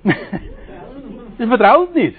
[1.38, 2.16] je vertrouwt het niet.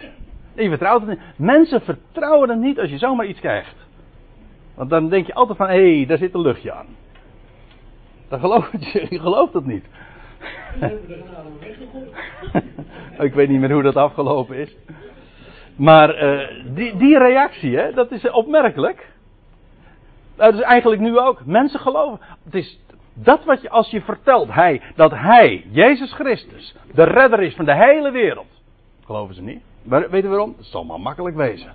[0.54, 1.20] Je vertrouwt het niet.
[1.36, 3.76] Mensen vertrouwen het niet als je zomaar iets krijgt.
[4.76, 6.86] Want dan denk je altijd van, hé, hey, daar zit een luchtje aan.
[8.30, 9.86] Dan geloof je, je gelooft het niet.
[13.20, 14.76] Ik weet niet meer hoe dat afgelopen is.
[15.76, 19.14] Maar uh, die, die reactie, hè, dat is opmerkelijk.
[20.36, 21.46] Dat is eigenlijk nu ook.
[21.46, 22.20] Mensen geloven.
[22.44, 22.80] Het is
[23.14, 27.66] dat wat je, als je vertelt, hij, dat hij, Jezus Christus, de redder is van
[27.66, 28.62] de hele wereld.
[29.06, 29.62] Geloven ze niet.
[29.84, 30.54] Maar weet je waarom?
[30.58, 31.74] Dat zal maar makkelijk wezen.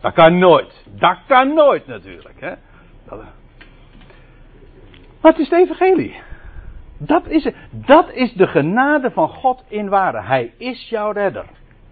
[0.00, 0.84] Dat kan nooit.
[0.98, 2.40] Dat kan nooit natuurlijk.
[2.40, 2.54] Hè?
[3.08, 3.20] Dat,
[5.20, 6.20] het is het evangelie.
[6.98, 10.22] Dat is, dat is de genade van God in waarde.
[10.22, 11.46] Hij is jouw redder.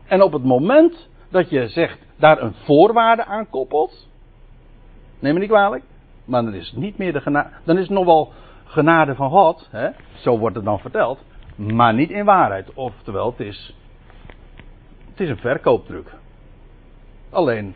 [0.06, 4.08] En op het moment dat je zegt, daar een voorwaarde aan koppelt.
[5.18, 5.84] Neem me niet kwalijk.
[6.24, 7.48] Maar dan is het niet meer de genade.
[7.64, 8.32] Dan is het nog wel
[8.64, 9.68] genade van God.
[9.70, 9.88] Hè?
[10.14, 11.18] Zo wordt het dan verteld.
[11.56, 12.74] Maar niet in waarheid.
[12.74, 13.76] Oftewel, het is.
[15.10, 16.14] Het is een verkooptruc.
[17.30, 17.74] Alleen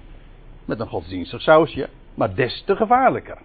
[0.64, 1.88] met een godsdienstig sausje.
[2.14, 3.38] Maar des te gevaarlijker.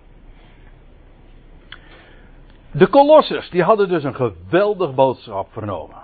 [2.78, 5.98] De Kolossers, die hadden dus een geweldig boodschap vernomen.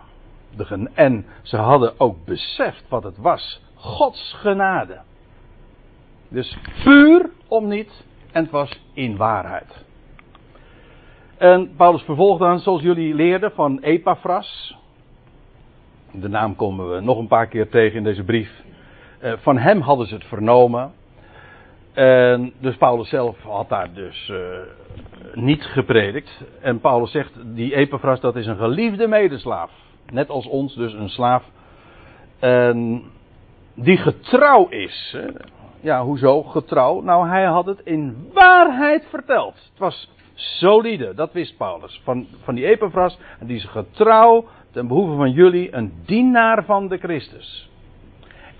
[0.93, 3.62] En ze hadden ook beseft wat het was.
[3.75, 5.01] Gods genade.
[6.27, 9.86] Dus puur om niet, en het was in waarheid.
[11.38, 14.77] En Paulus vervolgt dan, zoals jullie leerden, van Epaphras.
[16.12, 18.63] De naam komen we nog een paar keer tegen in deze brief.
[19.23, 20.93] Uh, van hem hadden ze het vernomen.
[21.93, 24.38] En dus Paulus zelf had daar dus uh,
[25.34, 26.43] niet gepredikt.
[26.62, 29.71] En Paulus zegt, die Epaphras dat is een geliefde medeslaaf.
[30.12, 31.43] Net als ons dus een slaaf.
[32.39, 33.04] En
[33.73, 35.17] die getrouw is.
[35.82, 37.01] Ja, hoezo getrouw?
[37.01, 39.54] Nou, hij had het in waarheid verteld.
[39.54, 42.01] Het was solide, dat wist Paulus.
[42.04, 46.88] Van, van die Epaphras, en die is getrouw ten behoeve van jullie, een dienaar van
[46.88, 47.70] de Christus.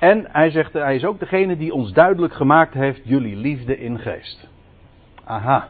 [0.02, 4.00] En hij zegt, hij is ook degene die ons duidelijk gemaakt heeft, jullie liefde in
[4.00, 4.48] geest.
[5.24, 5.68] Aha.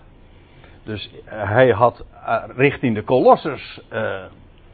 [0.84, 4.24] Dus eh, hij had uh, richting de Kolossers uh,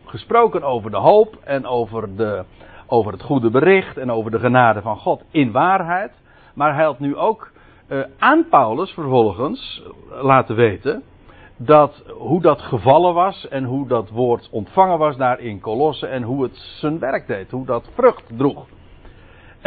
[0.05, 2.43] gesproken over de hoop en over, de,
[2.87, 6.11] over het goede bericht en over de genade van God in waarheid.
[6.53, 7.51] Maar hij had nu ook
[8.17, 11.03] aan Paulus vervolgens laten weten
[11.55, 16.23] dat, hoe dat gevallen was en hoe dat woord ontvangen was daar in Kolossen en
[16.23, 18.65] hoe het zijn werk deed, hoe dat vrucht droeg.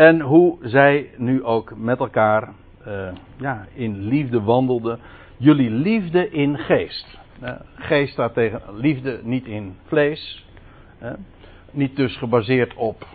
[0.01, 2.49] En hoe zij nu ook met elkaar
[2.87, 4.99] uh, ja, in liefde wandelden.
[5.37, 7.19] Jullie liefde in geest.
[7.43, 10.47] Uh, geest staat tegen liefde niet in vlees.
[11.71, 13.07] Niet dus gebaseerd op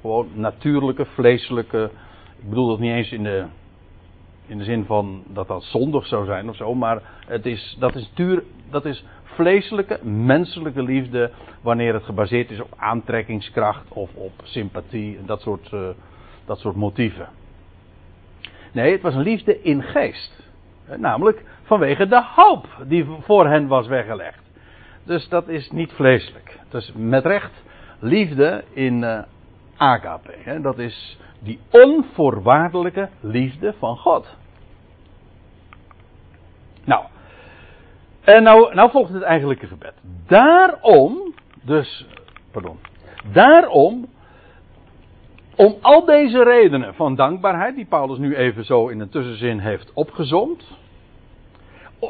[0.00, 1.90] gewoon natuurlijke, vleeselijke.
[2.38, 3.44] Ik bedoel dat niet eens in de
[4.46, 6.74] in de zin van dat dat zondig zou zijn of zo.
[6.74, 11.30] Maar het is, dat, is duur, dat is vleeselijke, menselijke liefde.
[11.60, 15.18] Wanneer het gebaseerd is op aantrekkingskracht of op sympathie.
[15.18, 15.88] En dat soort, uh,
[16.46, 17.28] dat soort motieven.
[18.72, 20.42] Nee, het was een liefde in geest.
[20.96, 24.42] Namelijk vanwege de hoop die voor hen was weggelegd.
[25.04, 26.58] Dus dat is niet vleeselijk.
[26.68, 27.62] Dus met recht
[27.98, 29.22] liefde in uh,
[29.76, 30.34] agape.
[30.38, 30.60] Hè?
[30.60, 34.36] Dat is die onvoorwaardelijke liefde van God.
[36.84, 37.04] Nou,
[38.20, 39.94] en nou, nou volgt het eigenlijke gebed.
[40.26, 42.06] Daarom, dus,
[42.50, 42.78] pardon,
[43.32, 44.06] daarom,
[45.56, 49.92] om al deze redenen van dankbaarheid, die Paulus nu even zo in een tussenzin heeft
[49.92, 50.78] opgezomd,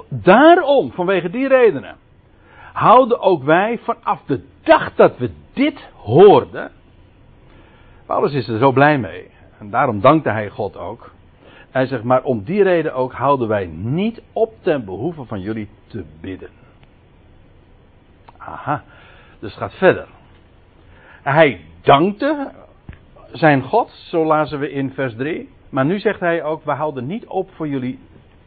[0.08, 1.96] daarom, vanwege die redenen,
[2.72, 6.70] houden ook wij vanaf de dag dat we dit hoorden,
[8.06, 9.30] Paulus is er zo blij mee.
[9.58, 11.12] En daarom dankte hij God ook.
[11.70, 15.68] Hij zegt, maar om die reden ook houden wij niet op ten behoeve van jullie
[15.86, 16.50] te bidden.
[18.36, 18.82] Aha,
[19.38, 20.06] dus het gaat verder.
[21.22, 22.52] Hij dankte
[23.36, 25.48] zijn God, zo lazen we in vers 3.
[25.68, 27.98] Maar nu zegt hij ook, we houden niet op voor jullie,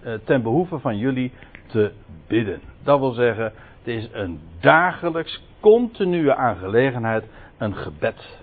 [0.04, 1.32] eh, ten behoeve van jullie
[1.66, 1.92] te
[2.28, 2.62] bidden.
[2.84, 7.24] Dat wil zeggen, het is een dagelijks, continue aangelegenheid,
[7.58, 8.40] een gebed.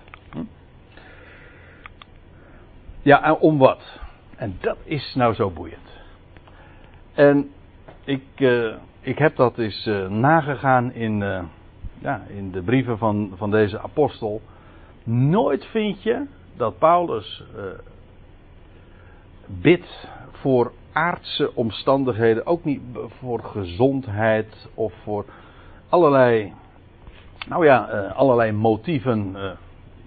[3.01, 3.99] Ja, en om wat?
[4.35, 5.89] En dat is nou zo boeiend.
[7.13, 7.51] En
[8.03, 11.17] ik, uh, ik heb dat eens uh, nagegaan in,
[12.01, 14.41] ja, in de brieven van, van deze apostel.
[15.05, 16.25] Nooit vind je
[16.57, 17.43] dat Paulus
[19.45, 22.81] bidt voor aardse omstandigheden, ook niet
[23.19, 25.25] voor gezondheid of voor
[25.89, 26.53] allerlei,
[27.47, 29.35] nou ja, allerlei motieven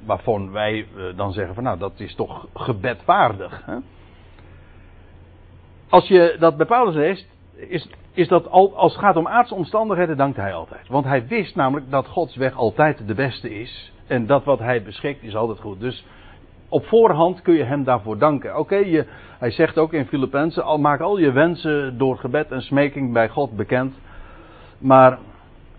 [0.05, 3.63] waarvan wij eh, dan zeggen van nou dat is toch gebedwaardig.
[3.67, 3.77] Hè?
[5.89, 9.55] Als je dat bij Paulus leest, is, is dat al, als het gaat om aardse
[9.55, 10.89] omstandigheden, dankt hij altijd.
[10.89, 13.93] Want hij wist namelijk dat Gods weg altijd de beste is.
[14.09, 15.81] En dat wat hij beschikt is altijd goed.
[15.81, 16.05] Dus
[16.69, 18.59] op voorhand kun je hem daarvoor danken.
[18.59, 19.05] Oké,
[19.39, 23.29] hij zegt ook in Filippenzen, al maak al je wensen door gebed en smeking bij
[23.29, 23.95] God bekend.
[24.79, 25.19] Maar,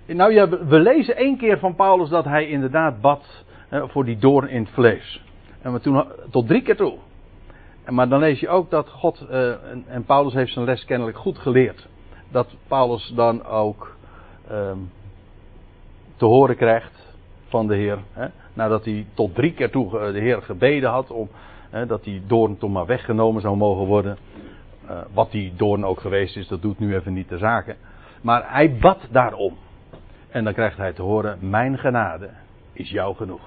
[0.06, 4.50] nou ja, we lezen één keer van Paulus dat hij inderdaad bad voor die doorn
[4.50, 5.24] in het vlees.
[5.62, 6.98] En we toen, tot drie keer toe.
[7.90, 9.52] Maar dan lees je ook dat God, uh,
[9.88, 11.88] en, Paulus heeft zijn les kennelijk goed geleerd.
[12.32, 13.96] Dat Paulus dan ook
[14.52, 14.72] uh,
[16.18, 16.99] te horen krijgt
[17.50, 17.98] van de Heer.
[18.14, 21.30] Hè, nadat hij tot drie keer toe de Heer gebeden had om
[21.70, 24.18] hè, dat die doorn toch maar weggenomen zou mogen worden.
[24.90, 27.76] Uh, wat die doorn ook geweest is, dat doet nu even niet de zaken.
[28.22, 29.58] Maar hij bad daarom.
[30.30, 32.30] En dan krijgt hij te horen: Mijn genade
[32.74, 33.42] is jou genoeg.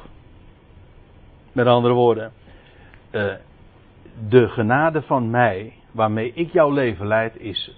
[1.52, 2.32] Met andere woorden,
[3.10, 3.32] uh,
[4.28, 7.76] de genade van mij, waarmee ik jouw leven leid, is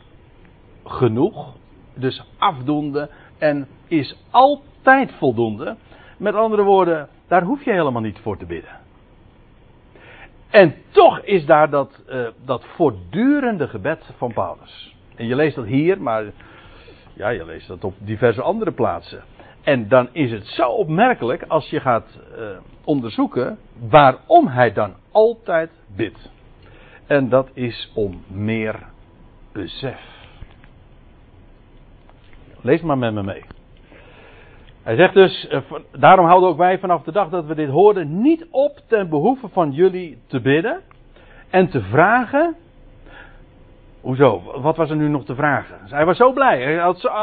[0.85, 1.55] genoeg.
[1.95, 5.77] Dus afdoende en is altijd voldoende.
[6.17, 8.83] Met andere woorden, daar hoef je helemaal niet voor te bidden.
[10.51, 14.97] En toch is daar dat, uh, dat voortdurende gebed van Paulus.
[15.15, 16.25] En je leest dat hier, maar
[17.15, 19.23] ja, je leest dat op diverse andere plaatsen.
[19.63, 22.47] En dan is het zo opmerkelijk als je gaat uh,
[22.85, 26.31] onderzoeken waarom hij dan altijd bidt.
[27.07, 28.87] En dat is om meer
[29.53, 30.01] besef.
[32.61, 33.45] Lees maar met me mee.
[34.85, 35.61] Hij zegt dus, eh,
[35.93, 39.49] daarom houden ook wij vanaf de dag dat we dit hoorden niet op ten behoeve
[39.49, 40.81] van jullie te bidden
[41.51, 42.57] en te vragen.
[44.01, 44.43] Hoezo?
[44.61, 45.79] Wat was er nu nog te vragen?
[45.83, 46.63] Dus hij was zo blij.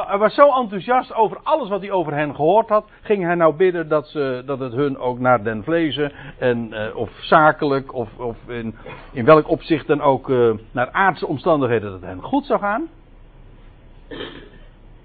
[0.08, 2.90] Hij was zo enthousiast over alles wat hij over hen gehoord had.
[3.02, 6.96] Ging hij nou bidden dat, ze, dat het hun ook naar den vlezen en, eh,
[6.96, 8.76] of zakelijk of, of in,
[9.12, 12.88] in welk opzicht dan ook eh, naar aardse omstandigheden dat het hen goed zou gaan?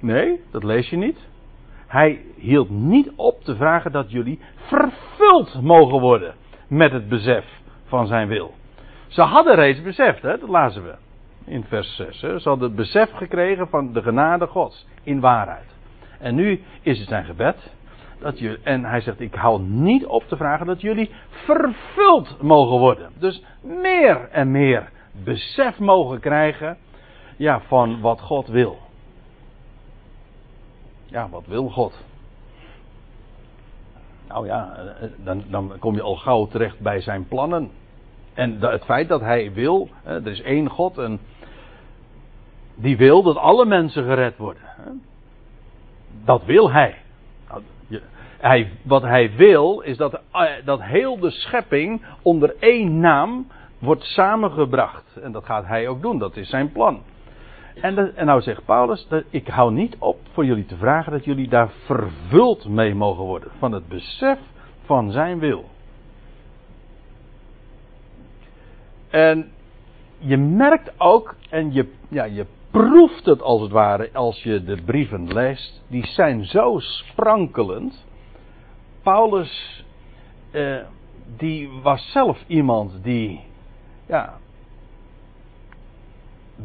[0.00, 1.18] Nee, dat lees je niet.
[1.96, 6.34] Hij hield niet op te vragen dat jullie vervuld mogen worden
[6.68, 7.44] met het besef
[7.84, 8.54] van zijn wil.
[9.06, 10.38] Ze hadden reeds beseft, hè?
[10.38, 10.94] dat lazen we
[11.44, 12.20] in vers 6.
[12.20, 12.38] Hè?
[12.38, 15.74] Ze hadden besef gekregen van de genade Gods in waarheid.
[16.18, 17.72] En nu is het zijn gebed.
[18.18, 22.78] Dat je, en hij zegt: Ik hou niet op te vragen dat jullie vervuld mogen
[22.78, 23.10] worden.
[23.18, 24.90] Dus meer en meer
[25.24, 26.76] besef mogen krijgen
[27.36, 28.85] ja, van wat God wil.
[31.06, 32.04] Ja, wat wil God?
[34.28, 37.70] Nou ja, eh, dan, dan kom je al gauw terecht bij zijn plannen.
[38.34, 41.20] En het feit dat hij wil, er is één God en
[42.74, 44.62] die wil dat alle mensen gered worden.
[46.24, 46.94] Dat wil hij.
[47.48, 47.62] Nou,
[48.38, 48.70] hij.
[48.82, 53.46] Wat hij wil is dat, eh, dat heel de schepping onder één naam
[53.78, 55.16] wordt samengebracht.
[55.16, 57.02] En dat gaat hij ook doen, dat is zijn plan.
[57.80, 61.70] En, nou zegt Paulus, ik hou niet op voor jullie te vragen dat jullie daar
[61.70, 63.50] vervuld mee mogen worden.
[63.58, 64.38] Van het besef
[64.84, 65.64] van zijn wil.
[69.10, 69.50] En
[70.18, 74.82] je merkt ook, en je, ja, je proeft het als het ware als je de
[74.84, 75.82] brieven leest.
[75.88, 78.04] Die zijn zo sprankelend.
[79.02, 79.84] Paulus,
[80.50, 80.80] eh,
[81.36, 83.40] die was zelf iemand die,
[84.06, 84.38] ja,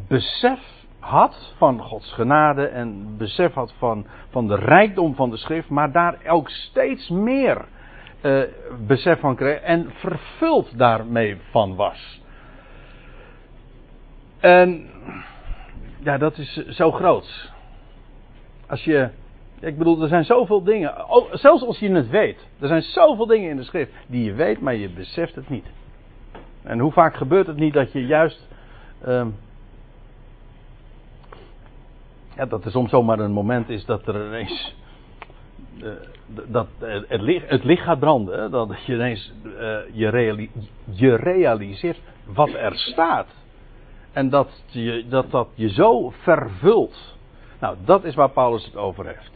[0.08, 5.68] besef had van Gods genade en besef had van, van de rijkdom van de schrift,
[5.68, 7.64] maar daar ook steeds meer
[8.20, 8.42] eh,
[8.86, 12.20] besef van kreeg en vervuld daarmee van was.
[14.40, 14.90] En
[15.98, 17.52] ja, dat is zo groot.
[18.66, 19.08] Als je,
[19.60, 20.94] ik bedoel, er zijn zoveel dingen,
[21.32, 24.60] zelfs als je het weet, er zijn zoveel dingen in de schrift die je weet,
[24.60, 25.66] maar je beseft het niet.
[26.62, 28.48] En hoe vaak gebeurt het niet dat je juist
[29.00, 29.28] ehm,
[32.36, 34.74] ja, dat er soms zomaar een moment is dat er ineens.
[35.82, 35.90] eh,
[36.46, 36.66] dat
[37.08, 38.50] het, licht, het licht gaat branden.
[38.50, 40.48] Dat je ineens eh, je,
[40.90, 43.26] je realiseert wat er staat.
[44.12, 47.16] En dat, je, dat dat je zo vervult.
[47.60, 49.30] Nou, dat is waar Paulus het over heeft.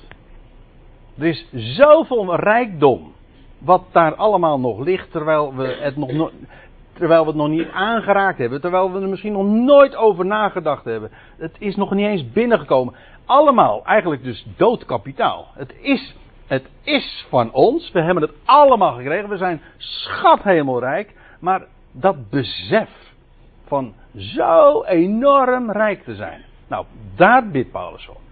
[1.19, 3.13] Er is zoveel rijkdom.
[3.59, 5.11] Wat daar allemaal nog ligt.
[5.11, 6.31] Terwijl we het nog, no-
[6.97, 8.61] terwijl we het nog niet aangeraakt hebben.
[8.61, 11.11] Terwijl we er misschien nog nooit over nagedacht hebben.
[11.39, 12.95] Het is nog niet eens binnengekomen.
[13.25, 15.49] Allemaal eigenlijk dus dood kapitaal.
[15.55, 17.93] Het is, het is van ons.
[17.93, 19.29] We hebben het allemaal gekregen.
[19.29, 21.15] We zijn schathemelrijk.
[21.41, 22.89] Maar dat besef
[23.67, 26.45] van zo enorm rijk te zijn.
[26.69, 26.85] Nou,
[27.17, 28.26] daar bidt Paulus om.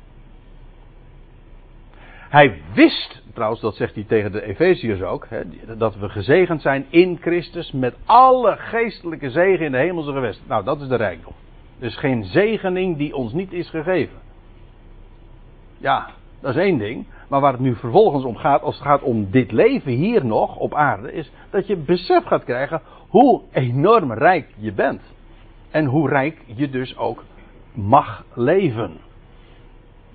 [2.34, 5.42] Hij wist, trouwens, dat zegt hij tegen de Efeziërs ook, hè,
[5.76, 10.44] dat we gezegend zijn in Christus met alle geestelijke zegen in de hemelse gewesten.
[10.48, 11.32] Nou, dat is de rijkdom.
[11.78, 14.18] Dus geen zegening die ons niet is gegeven.
[15.78, 17.06] Ja, dat is één ding.
[17.28, 20.56] Maar waar het nu vervolgens om gaat, als het gaat om dit leven hier nog
[20.56, 25.02] op aarde, is dat je besef gaat krijgen hoe enorm rijk je bent.
[25.70, 27.24] En hoe rijk je dus ook
[27.72, 28.96] mag leven.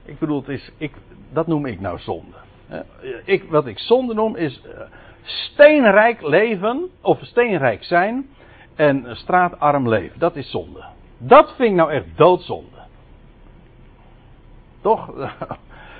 [0.09, 0.91] Ik bedoel, het is, ik,
[1.33, 2.35] dat noem ik nou zonde.
[2.67, 2.81] Hè.
[3.25, 4.81] Ik, wat ik zonde noem is eh,
[5.23, 8.29] steenrijk leven, of steenrijk zijn,
[8.75, 10.19] en straatarm leven.
[10.19, 10.83] Dat is zonde.
[11.17, 12.77] Dat vind ik nou echt doodzonde.
[14.81, 15.11] Toch?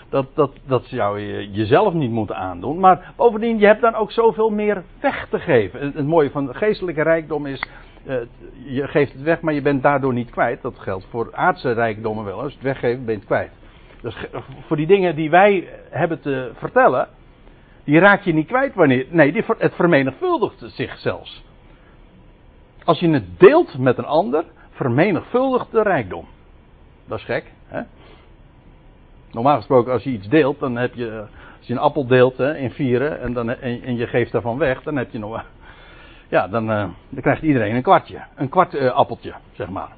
[0.10, 2.80] Dat, dat, dat zou je jezelf niet moeten aandoen.
[2.80, 5.80] Maar bovendien, je hebt dan ook zoveel meer weg te geven.
[5.80, 7.64] Het, mooie van geestelijke rijkdom is.
[8.06, 8.16] eh,
[8.66, 10.62] je geeft het weg, maar je bent daardoor niet kwijt.
[10.62, 12.40] Dat geldt voor aardse rijkdommen wel.
[12.42, 13.52] Als je het weggeeft, ben je kwijt.
[14.02, 14.16] Dus
[14.66, 17.08] voor die dingen die wij hebben te vertellen.
[17.84, 19.06] Die raak je niet kwijt wanneer.
[19.10, 21.44] Nee, het vermenigvuldigt zich zelfs.
[22.84, 26.26] Als je het deelt met een ander, vermenigvuldigt de rijkdom.
[27.08, 27.82] Dat is gek, hè?
[29.32, 31.26] Normaal gesproken, als je iets deelt, dan heb je.
[31.58, 34.84] Als je een appel deelt in vieren en, dan, en, en je geeft daarvan weg,
[34.84, 35.46] dan heb je nog.
[36.30, 38.22] Ja, dan, eh, dan krijgt iedereen een kwartje.
[38.36, 39.90] Een kwart eh, appeltje, zeg maar.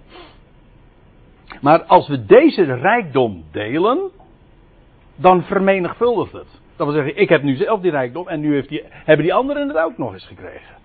[1.62, 4.10] Maar als we deze rijkdom delen,
[5.16, 6.62] dan vermenigvuldigt het.
[6.76, 9.34] Dat wil zeggen, ik heb nu zelf die rijkdom en nu heeft die, hebben die
[9.34, 10.76] anderen het ook nog eens gekregen.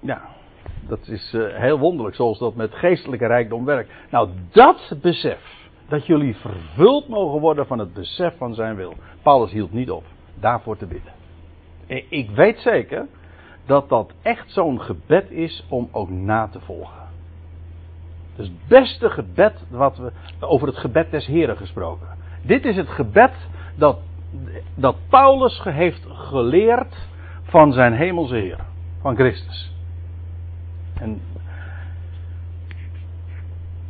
[0.00, 0.22] Ja,
[0.88, 3.92] dat is eh, heel wonderlijk zoals dat met geestelijke rijkdom werkt.
[4.10, 8.94] Nou, dat besef, dat jullie vervuld mogen worden van het besef van zijn wil.
[9.22, 11.12] Paulus hield niet op daarvoor te bidden.
[12.08, 13.06] Ik weet zeker
[13.66, 17.09] dat dat echt zo'n gebed is om ook na te volgen.
[18.36, 22.06] Dus het beste gebed wat we over het gebed des Heren gesproken.
[22.42, 23.32] Dit is het gebed
[23.76, 23.98] dat,
[24.74, 27.08] dat Paulus heeft geleerd
[27.42, 28.58] van zijn hemelse Heer,
[29.00, 29.72] van Christus.
[30.94, 31.20] En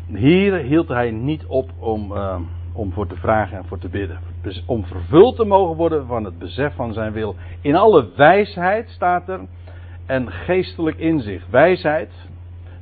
[0.06, 2.36] hier hield hij niet op om, uh,
[2.72, 4.18] om voor te vragen en voor te bidden.
[4.42, 7.34] Dus om vervuld te mogen worden van het besef van zijn wil.
[7.60, 9.40] In alle wijsheid staat er.
[10.06, 11.50] En geestelijk inzicht.
[11.50, 12.10] Wijsheid,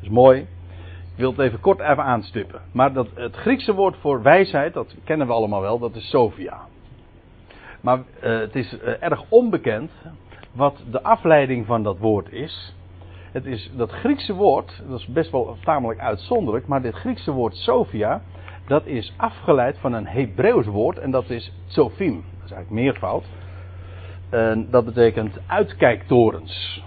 [0.01, 0.47] is mooi.
[1.19, 2.61] Wil het even kort even aanstippen.
[2.73, 6.61] Maar dat, het Griekse woord voor wijsheid, dat kennen we allemaal wel, dat is Sophia.
[7.81, 9.91] Maar uh, het is uh, erg onbekend
[10.53, 12.75] wat de afleiding van dat woord is.
[13.33, 17.55] Het is dat Griekse woord, dat is best wel tamelijk uitzonderlijk, maar dit Griekse woord
[17.55, 18.23] Sophia,
[18.67, 22.15] dat is afgeleid van een Hebreeuws woord en dat is tsofim.
[22.15, 23.25] Dat is eigenlijk meervoud.
[24.31, 26.83] En dat betekent uitkijktorens.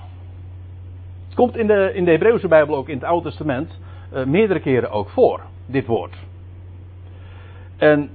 [1.26, 3.80] Het komt in de, in de Hebreeuwse Bijbel ook in het Oude Testament
[4.14, 6.16] uh, meerdere keren ook voor, dit woord.
[7.78, 8.10] En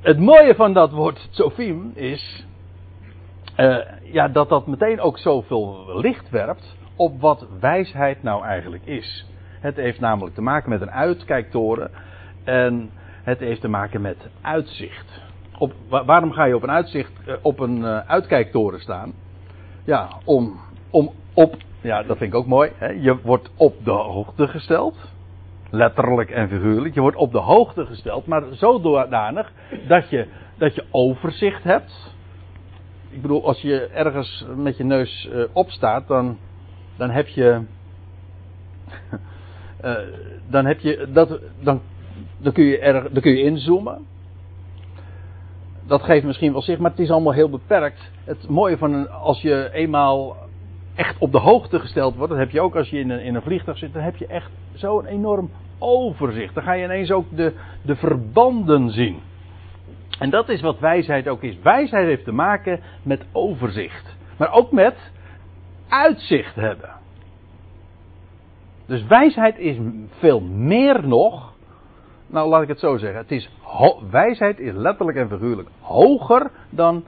[0.00, 2.46] het mooie van dat woord tsofim is
[3.56, 9.26] uh, ja, dat dat meteen ook zoveel licht werpt op wat wijsheid nou eigenlijk is.
[9.60, 11.90] Het heeft namelijk te maken met een uitkijktoren
[12.44, 12.90] en
[13.22, 15.20] het heeft te maken met uitzicht.
[15.58, 19.12] Op, waarom ga je op een, uitzicht, eh, op een uitkijktoren staan?
[19.84, 22.70] Ja, om, om op, ja, dat vind ik ook mooi.
[22.74, 22.86] Hè?
[22.88, 24.96] Je wordt op de hoogte gesteld.
[25.70, 26.94] Letterlijk en figuurlijk.
[26.94, 29.52] Je wordt op de hoogte gesteld, maar zodanig
[29.88, 30.26] dat je,
[30.56, 32.14] dat je overzicht hebt.
[33.10, 36.38] Ik bedoel, als je ergens met je neus uh, opstaat, dan,
[36.96, 37.62] dan heb je.
[39.84, 39.96] uh,
[40.50, 41.08] dan heb je.
[41.12, 41.80] Dat, dan
[42.38, 44.06] dan kun je, er, dan kun je inzoomen.
[45.86, 48.10] Dat geeft misschien wel zicht, maar het is allemaal heel beperkt.
[48.24, 50.36] Het mooie van als je eenmaal
[50.98, 53.34] echt op de hoogte gesteld wordt, dat heb je ook als je in een, in
[53.34, 56.54] een vliegtuig zit, dan heb je echt zo'n enorm overzicht.
[56.54, 59.18] Dan ga je ineens ook de, de verbanden zien.
[60.18, 61.58] En dat is wat wijsheid ook is.
[61.62, 64.16] Wijsheid heeft te maken met overzicht.
[64.36, 64.96] Maar ook met
[65.88, 66.90] uitzicht hebben.
[68.86, 69.76] Dus wijsheid is
[70.18, 71.56] veel meer nog
[72.28, 73.20] nou, laat ik het zo zeggen.
[73.20, 73.50] Het is
[74.10, 77.04] wijsheid is letterlijk en figuurlijk hoger dan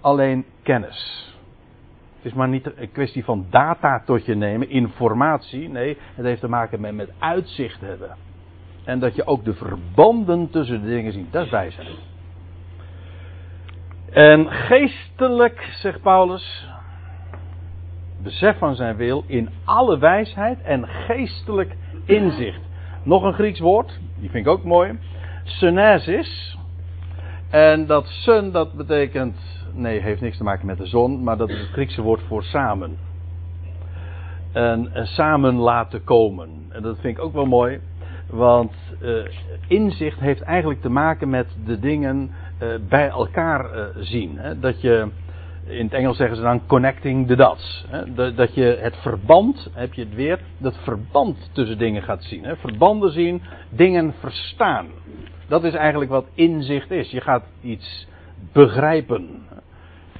[0.00, 1.30] alleen kennis.
[2.26, 5.68] Is maar niet een kwestie van data tot je nemen, informatie.
[5.68, 8.16] Nee, het heeft te maken met, met uitzicht hebben.
[8.84, 11.32] En dat je ook de verbanden tussen de dingen ziet.
[11.32, 11.98] Dat is wijsheid.
[14.10, 16.68] En geestelijk, zegt Paulus,
[18.22, 22.60] besef van zijn wil in alle wijsheid en geestelijk inzicht.
[23.02, 24.98] Nog een Grieks woord, die vind ik ook mooi.
[25.44, 26.58] Sunesis.
[27.50, 29.55] En dat sun, dat betekent.
[29.76, 32.42] Nee, heeft niks te maken met de zon, maar dat is het Griekse woord voor
[32.42, 32.96] samen.
[34.52, 36.48] En, en samen laten komen.
[36.68, 37.80] En dat vind ik ook wel mooi,
[38.30, 38.72] want
[39.02, 39.24] uh,
[39.68, 42.30] inzicht heeft eigenlijk te maken met de dingen
[42.62, 44.38] uh, bij elkaar zien.
[44.38, 44.58] Hè?
[44.58, 45.08] Dat je
[45.66, 47.86] in het Engels zeggen ze dan connecting the dots.
[47.88, 48.34] Hè?
[48.34, 52.44] Dat je het verband, heb je het weer, dat verband tussen dingen gaat zien.
[52.44, 52.56] Hè?
[52.56, 54.86] Verbanden zien, dingen verstaan.
[55.48, 57.10] Dat is eigenlijk wat inzicht is.
[57.10, 58.06] Je gaat iets
[58.52, 59.42] begrijpen.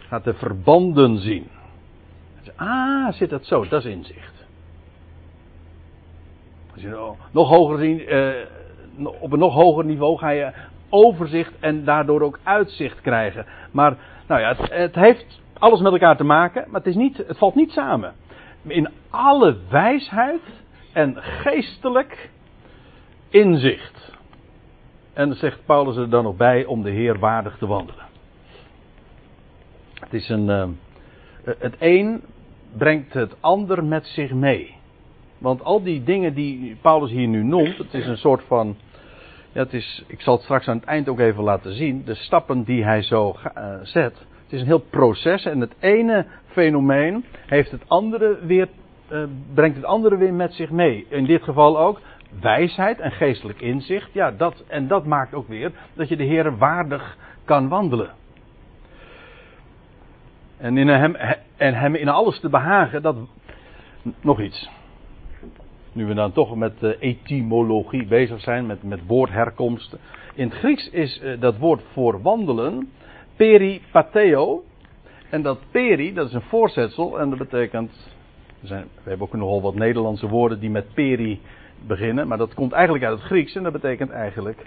[0.08, 1.46] Gaat de verbanden zien.
[2.56, 3.68] Ah, zit dat zo?
[3.68, 4.46] Dat is inzicht.
[6.72, 8.30] Als je nog hoger zien, eh,
[9.20, 10.52] op een nog hoger niveau ga je
[10.88, 13.46] overzicht en daardoor ook uitzicht krijgen.
[13.70, 13.96] Maar
[14.26, 17.38] nou ja, het, het, heeft alles met elkaar te maken, maar het, is niet, het
[17.38, 18.14] valt niet samen.
[18.62, 20.40] In alle wijsheid
[20.92, 22.30] en geestelijk
[23.28, 24.14] inzicht.
[25.12, 28.05] En dan zegt Paulus er dan nog bij om de Heer waardig te wandelen.
[30.00, 30.48] Het is een.
[30.48, 30.64] Uh,
[31.58, 32.22] het een
[32.76, 34.74] brengt het ander met zich mee.
[35.38, 38.76] Want al die dingen die Paulus hier nu noemt, het is een soort van
[39.52, 42.02] ja, het is, ik zal het straks aan het eind ook even laten zien.
[42.04, 44.18] De stappen die hij zo uh, zet.
[44.18, 48.68] Het is een heel proces en het ene fenomeen heeft het andere weer,
[49.12, 49.24] uh,
[49.54, 51.06] brengt het andere weer met zich mee.
[51.08, 52.00] In dit geval ook
[52.40, 54.12] wijsheid en geestelijk inzicht.
[54.12, 58.10] Ja, dat, en dat maakt ook weer dat je de Heer waardig kan wandelen.
[60.56, 61.14] En, in hem,
[61.56, 63.16] en hem in alles te behagen, dat.
[64.20, 64.70] Nog iets.
[65.92, 69.98] Nu we dan toch met uh, etymologie bezig zijn, met, met woordherkomsten.
[70.34, 72.90] In het Grieks is uh, dat woord voor wandelen
[73.36, 74.64] peripateo.
[75.30, 77.92] En dat peri, dat is een voorzetsel en dat betekent.
[78.62, 81.40] Zijn, we hebben ook nogal wat Nederlandse woorden die met peri
[81.86, 84.66] beginnen, maar dat komt eigenlijk uit het Grieks en dat betekent eigenlijk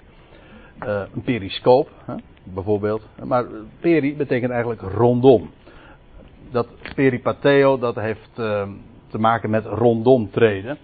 [0.82, 2.14] uh, een periscoop, hè,
[2.44, 3.08] bijvoorbeeld.
[3.24, 3.44] Maar
[3.80, 5.50] peri betekent eigenlijk rondom.
[6.50, 8.62] Dat peripateo, dat heeft uh,
[9.08, 10.78] te maken met rondom treden.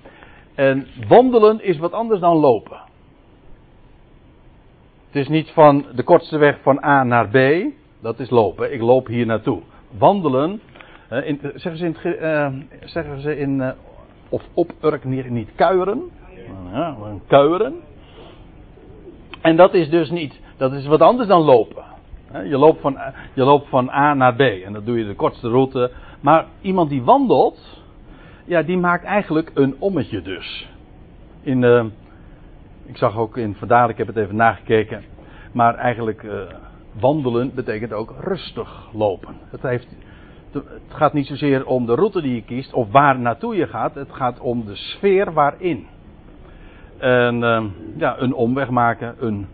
[0.54, 2.80] En wandelen is wat anders dan lopen.
[5.06, 7.64] Het is niet van de kortste weg van A naar B,
[8.00, 8.72] dat is lopen.
[8.72, 9.60] Ik loop hier naartoe.
[9.98, 10.60] Wandelen,
[11.54, 11.96] zeggen ze in,
[12.84, 13.70] zeggen ze in uh,
[14.28, 16.02] of op Urk niet kuieren.
[16.72, 16.96] Ja,
[17.26, 17.74] kuieren.
[19.40, 21.84] En dat is dus niet, dat is wat anders dan lopen.
[22.32, 22.98] Je loopt, van,
[23.34, 25.90] je loopt van A naar B en dat doe je de kortste route.
[26.20, 27.82] Maar iemand die wandelt,
[28.44, 30.68] ja, die maakt eigenlijk een ommetje dus.
[31.42, 31.84] In, uh,
[32.86, 35.04] ik zag ook in vandaar, ik heb het even nagekeken.
[35.52, 36.32] Maar eigenlijk uh,
[37.00, 39.34] wandelen betekent ook rustig lopen.
[39.50, 39.96] Het, heeft,
[40.52, 43.94] het gaat niet zozeer om de route die je kiest of waar naartoe je gaat.
[43.94, 45.86] Het gaat om de sfeer waarin.
[46.98, 47.64] En uh,
[47.96, 49.46] ja, een omweg maken, een,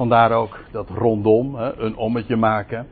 [0.00, 2.86] vandaar ook dat rondom, een ommetje maken.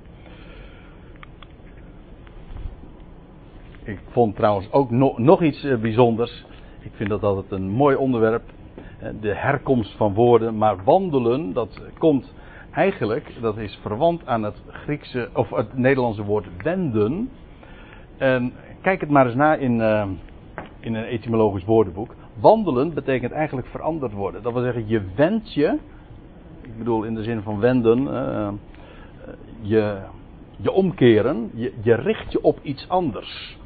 [3.83, 6.45] Ik vond trouwens ook no, nog iets uh, bijzonders.
[6.81, 8.43] Ik vind dat altijd een mooi onderwerp.
[9.21, 10.59] De herkomst van woorden.
[10.59, 12.35] Maar wandelen, dat komt
[12.73, 17.31] eigenlijk, dat is verwant aan het Griekse, of het Nederlandse woord wenden.
[18.17, 20.07] En kijk het maar eens na in, uh,
[20.81, 22.15] in een etymologisch woordenboek.
[22.41, 24.43] Wandelen betekent eigenlijk veranderd worden.
[24.43, 25.79] Dat wil zeggen, je wendt je,
[26.79, 28.49] ik bedoel in de zin van wenden, uh,
[29.61, 29.99] je,
[30.57, 33.57] je omkeren, je, je richt je op iets anders.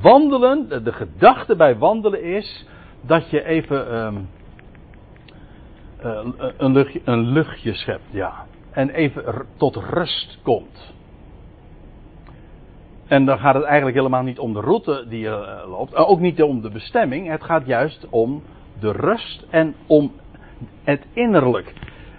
[0.00, 2.66] Wandelen, de, gedachte bij wandelen is
[3.00, 4.28] dat je even um,
[6.04, 8.46] uh, een, luchtje, een luchtje schept, ja.
[8.70, 10.94] En even tot rust komt.
[13.06, 16.20] En dan gaat het eigenlijk helemaal niet om de route die je uh, loopt, ook
[16.20, 17.28] niet om de bestemming.
[17.28, 18.42] Het gaat juist om
[18.80, 20.12] de rust en om
[20.82, 21.72] het innerlijk.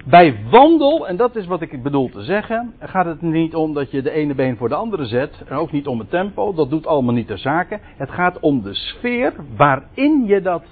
[0.07, 3.91] Bij wandel, en dat is wat ik bedoel te zeggen, gaat het niet om dat
[3.91, 5.43] je de ene been voor de andere zet.
[5.47, 7.79] En ook niet om het tempo, dat doet allemaal niet de zaken.
[7.83, 10.63] Het gaat om de sfeer waarin je, dat,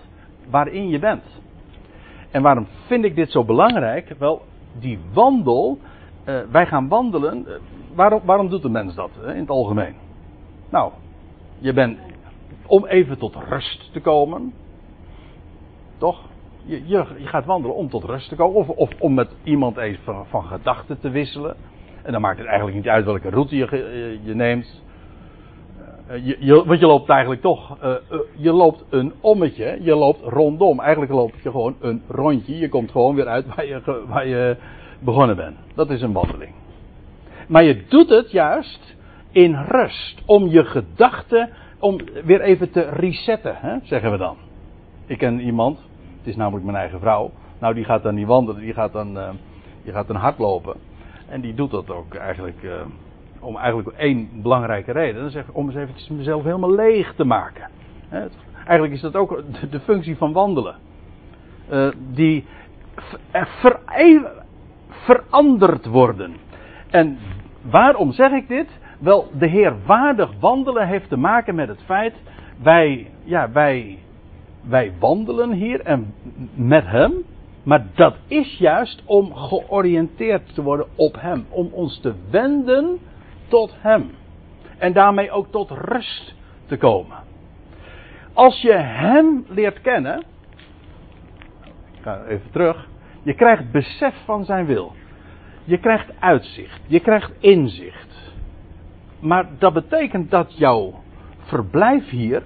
[0.50, 1.24] waarin je bent.
[2.32, 4.16] En waarom vind ik dit zo belangrijk?
[4.18, 4.42] Wel,
[4.80, 5.80] die wandel,
[6.26, 7.46] uh, wij gaan wandelen.
[7.48, 7.54] Uh,
[7.96, 9.96] waarom, waarom doet de mens dat in het algemeen?
[10.70, 10.92] Nou,
[11.60, 11.98] je bent
[12.66, 14.54] om even tot rust te komen.
[15.98, 16.32] Toch?
[16.66, 18.56] Je, je, gaat wandelen om tot rust te komen.
[18.56, 21.56] Of, of om met iemand even van, gedachten te wisselen.
[22.04, 24.82] En dan maakt het eigenlijk niet uit welke route je, je, je neemt.
[26.12, 27.78] Uh, je, want je loopt eigenlijk toch.
[27.84, 27.96] Uh,
[28.36, 29.78] je loopt een ommetje.
[29.82, 30.80] Je loopt rondom.
[30.80, 32.58] Eigenlijk loop je gewoon een rondje.
[32.58, 34.58] Je komt gewoon weer uit waar je, waar je
[35.00, 35.58] begonnen bent.
[35.76, 36.52] Dat is een wandeling.
[37.48, 38.96] Maar je doet het juist
[39.32, 40.22] in rust.
[40.26, 41.50] Om je gedachten.
[41.80, 44.38] Om weer even te resetten, hè, zeggen we dan.
[45.06, 45.80] Ik ken iemand.
[46.24, 47.32] Het is namelijk mijn eigen vrouw.
[47.60, 48.62] Nou, die gaat dan niet wandelen.
[48.62, 49.18] Die gaat dan,
[49.84, 50.76] die gaat dan hardlopen.
[51.28, 52.68] En die doet dat ook eigenlijk
[53.40, 55.22] om eigenlijk één belangrijke reden.
[55.22, 57.70] Dan zeg ik om eens eventjes mezelf helemaal leeg te maken.
[58.66, 60.76] Eigenlijk is dat ook de functie van wandelen.
[61.72, 62.46] Uh, die
[63.32, 63.80] ver,
[64.88, 66.34] veranderd worden.
[66.90, 67.18] En
[67.62, 68.68] waarom zeg ik dit?
[69.00, 72.14] Wel, de Heer waardig wandelen heeft te maken met het feit.
[72.62, 74.00] Wij, ja, wij,
[74.64, 76.14] wij wandelen hier en
[76.54, 77.14] met Hem.
[77.64, 81.46] Maar dat is juist om georiënteerd te worden op Hem.
[81.50, 83.00] Om ons te wenden
[83.48, 84.10] tot Hem.
[84.78, 86.36] En daarmee ook tot rust
[86.66, 87.18] te komen.
[88.34, 90.24] Als je Hem leert kennen.
[91.92, 92.88] Ik ga even terug.
[93.24, 94.94] Je krijgt besef van zijn wil.
[95.64, 96.82] Je krijgt uitzicht.
[96.88, 98.34] Je krijgt inzicht.
[99.20, 100.94] Maar dat betekent dat jouw
[101.44, 102.44] verblijf hier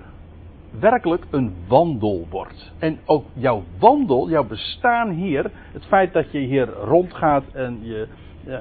[0.79, 2.73] werkelijk een wandel wordt.
[2.79, 8.07] En ook jouw wandel, jouw bestaan hier, het feit dat je hier rondgaat en je,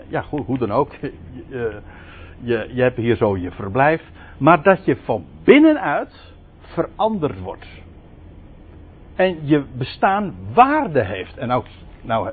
[0.08, 1.80] ja goed, hoe dan ook, je,
[2.40, 4.02] je, je hebt hier zo je verblijf,
[4.38, 7.66] maar dat je van binnenuit veranderd wordt.
[9.14, 11.36] En je bestaan waarde heeft.
[11.36, 11.66] En ook,
[12.02, 12.30] nou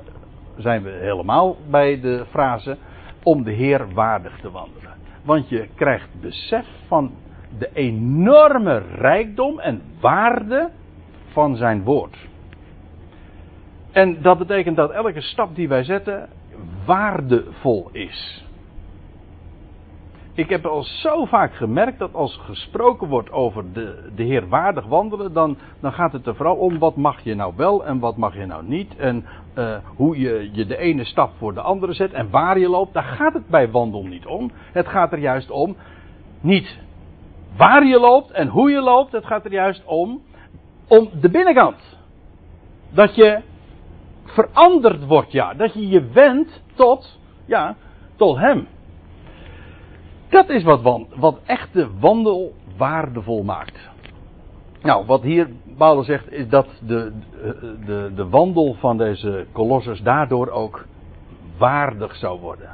[0.56, 2.76] zijn we helemaal bij de frase
[3.22, 4.92] om de Heer waardig te wandelen.
[5.22, 7.12] Want je krijgt besef van
[7.58, 10.70] de enorme rijkdom en waarde
[11.32, 12.16] van zijn woord.
[13.92, 16.28] En dat betekent dat elke stap die wij zetten
[16.86, 18.44] waardevol is.
[20.36, 24.86] Ik heb al zo vaak gemerkt dat als gesproken wordt over de, de Heer waardig
[24.86, 28.16] wandelen, dan, dan gaat het er vooral om wat mag je nou wel en wat
[28.16, 28.96] mag je nou niet.
[28.96, 29.24] En
[29.58, 32.94] uh, hoe je, je de ene stap voor de andere zet en waar je loopt.
[32.94, 34.50] Daar gaat het bij wandel niet om.
[34.72, 35.76] Het gaat er juist om
[36.40, 36.78] niet
[37.56, 39.12] waar je loopt en hoe je loopt.
[39.12, 40.22] Het gaat er juist om,
[40.88, 41.98] om de binnenkant.
[42.90, 43.40] Dat je
[44.24, 45.54] veranderd wordt, ja.
[45.54, 47.76] Dat je je wendt tot, ja,
[48.16, 48.66] tot hem.
[50.28, 53.92] Dat is wat, wat echte wandel waardevol maakt.
[54.82, 57.12] Nou, wat hier Paulus zegt is dat de,
[57.86, 60.84] de, de wandel van deze kolossers daardoor ook
[61.58, 62.68] waardig zou worden.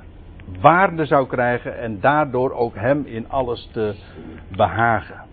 [0.60, 3.94] Waarde zou krijgen en daardoor ook hem in alles te
[4.56, 5.24] behagen.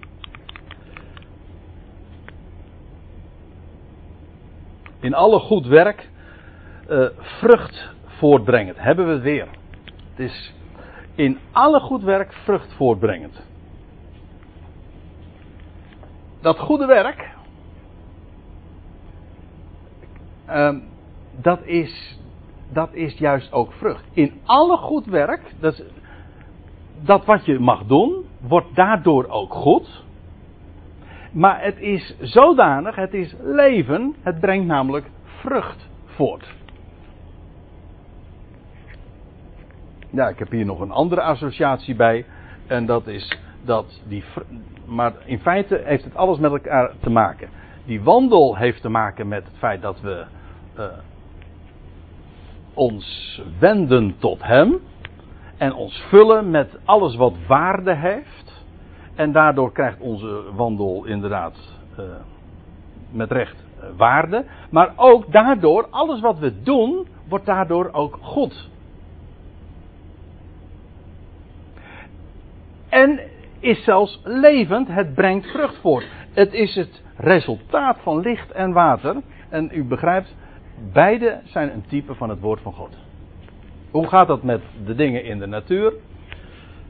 [5.00, 6.10] In alle goed werk
[6.88, 8.78] eh, vrucht voortbrengend.
[8.80, 9.48] Hebben we het weer.
[10.10, 10.54] Het is
[11.16, 13.46] in alle goed werk vrucht voortbrengend.
[16.42, 17.30] Dat goede werk,
[20.46, 20.80] ehm,
[21.32, 22.20] dat, is,
[22.70, 24.04] dat is juist ook vrucht.
[24.14, 25.84] In alle goed werk, dat,
[27.02, 30.06] dat wat je mag doen, wordt daardoor ook goed.
[31.32, 36.56] Maar het is zodanig, het is leven, het brengt namelijk vrucht voort.
[40.10, 42.26] Ja, ik heb hier nog een andere associatie bij.
[42.68, 44.24] En dat is dat die.
[44.86, 47.50] Maar in feite heeft het alles met elkaar te maken.
[47.86, 50.26] Die wandel heeft te maken met het feit dat we
[50.76, 50.86] eh,
[52.78, 54.80] ons wenden tot Hem.
[55.58, 58.66] En ons vullen met alles wat waarde heeft.
[59.16, 61.56] En daardoor krijgt onze wandel inderdaad
[61.98, 62.04] eh,
[63.12, 64.46] met recht eh, waarde.
[64.70, 68.70] Maar ook daardoor, alles wat we doen, wordt daardoor ook goed.
[72.90, 73.20] En
[73.60, 76.08] is zelfs levend, het brengt vrucht voort.
[76.34, 79.16] Het is het resultaat van licht en water.
[79.50, 80.36] En u begrijpt,
[80.94, 82.98] beide zijn een type van het woord van God.
[83.92, 85.94] Hoe gaat dat met de dingen in de natuur?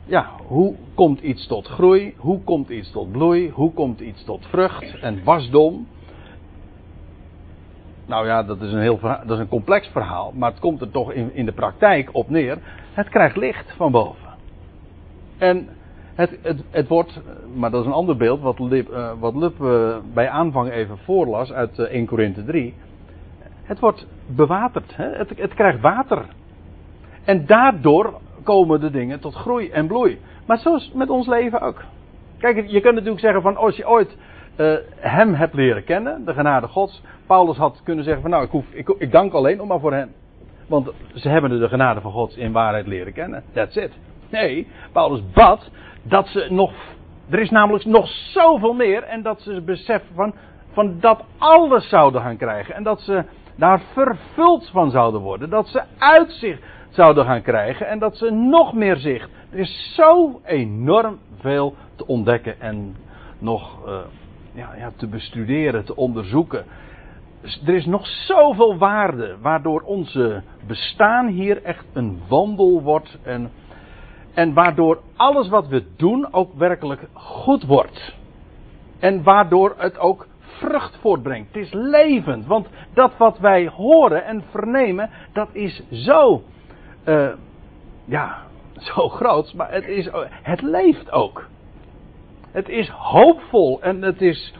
[0.05, 2.13] Ja, hoe komt iets tot groei?
[2.17, 3.49] Hoe komt iets tot bloei?
[3.49, 5.87] Hoe komt iets tot vrucht en wasdom?
[8.05, 10.91] Nou ja, dat is een, heel dat is een complex verhaal, maar het komt er
[10.91, 12.57] toch in, in de praktijk op neer.
[12.93, 14.27] Het krijgt licht van boven.
[15.37, 15.69] En
[16.15, 17.21] het, het, het wordt,
[17.55, 21.51] maar dat is een ander beeld, wat Lip, eh, wat eh, bij aanvang even voorlas
[21.51, 22.73] uit eh, 1 Korinthe 3.
[23.67, 25.05] Het wordt bewaterd, hè?
[25.05, 26.25] Het, het krijgt water.
[27.23, 30.19] En daardoor komen de dingen tot groei en bloei.
[30.45, 31.83] Maar zo is met ons leven ook.
[32.37, 34.17] Kijk, je kunt natuurlijk zeggen van als je ooit
[34.55, 37.01] eh, hem hebt leren kennen, de genade gods.
[37.25, 39.93] Paulus had kunnen zeggen van nou ik, hoef, ik, ik dank alleen nog maar voor
[39.93, 40.11] hen.
[40.67, 43.43] Want ze hebben de genade van gods in waarheid leren kennen.
[43.53, 43.91] That's it.
[44.29, 45.69] Nee, Paulus bad
[46.03, 46.73] dat ze nog,
[47.29, 50.33] er is namelijk nog zoveel meer en dat ze beseffen van,
[50.71, 52.75] van dat alles zouden gaan krijgen.
[52.75, 53.23] En dat ze
[53.57, 55.49] daar vervuld van zouden worden.
[55.49, 59.29] Dat ze uitzicht zouden gaan krijgen en dat ze nog meer zicht.
[59.51, 62.95] Er is zo enorm veel te ontdekken en
[63.39, 63.99] nog eh,
[64.53, 66.65] ja, ja, te bestuderen, te onderzoeken.
[67.65, 73.51] Er is nog zoveel waarde waardoor onze bestaan hier echt een wandel wordt en,
[74.33, 78.15] en waardoor alles wat we doen ook werkelijk goed wordt.
[78.99, 80.27] En waardoor het ook
[80.57, 81.53] vrucht voortbrengt.
[81.53, 86.43] Het is levend, want dat wat wij horen en vernemen, dat is zo,
[87.03, 87.29] eh,
[88.05, 88.41] ja,
[88.77, 91.47] zo groot, maar het, is, het leeft ook.
[92.51, 94.53] Het is hoopvol en het is.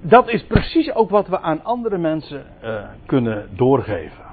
[0.00, 4.27] Dat is precies ook wat we aan andere mensen eh, kunnen doorgeven.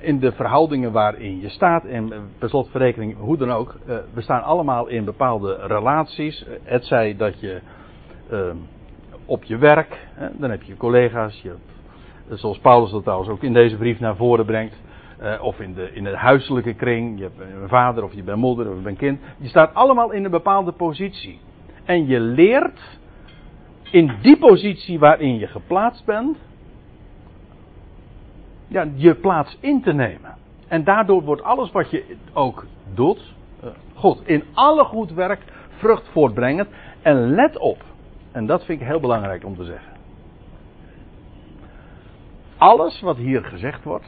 [0.00, 4.42] In de verhoudingen waarin je staat, en per slotverrekening, hoe dan ook, eh, we staan
[4.42, 6.46] allemaal in bepaalde relaties.
[6.62, 7.60] Het zij dat je
[8.30, 8.50] eh,
[9.24, 11.54] op je werk, dan heb je collega's, je
[12.28, 14.76] zoals Paulus dat trouwens ook in deze brief naar voren brengt.
[15.40, 17.18] Of in de, in de huiselijke kring.
[17.18, 19.20] Je hebt een vader of je bent moeder of je bent kind.
[19.38, 21.40] Je staat allemaal in een bepaalde positie.
[21.84, 22.98] En je leert
[23.90, 26.36] in die positie waarin je geplaatst bent.
[28.68, 30.36] Ja, je plaats in te nemen.
[30.68, 33.34] En daardoor wordt alles wat je ook doet.
[33.64, 34.20] Uh, goed.
[34.24, 36.68] In alle goed werk vrucht voortbrengend.
[37.02, 37.84] En let op.
[38.32, 39.92] En dat vind ik heel belangrijk om te zeggen.
[42.56, 44.06] Alles wat hier gezegd wordt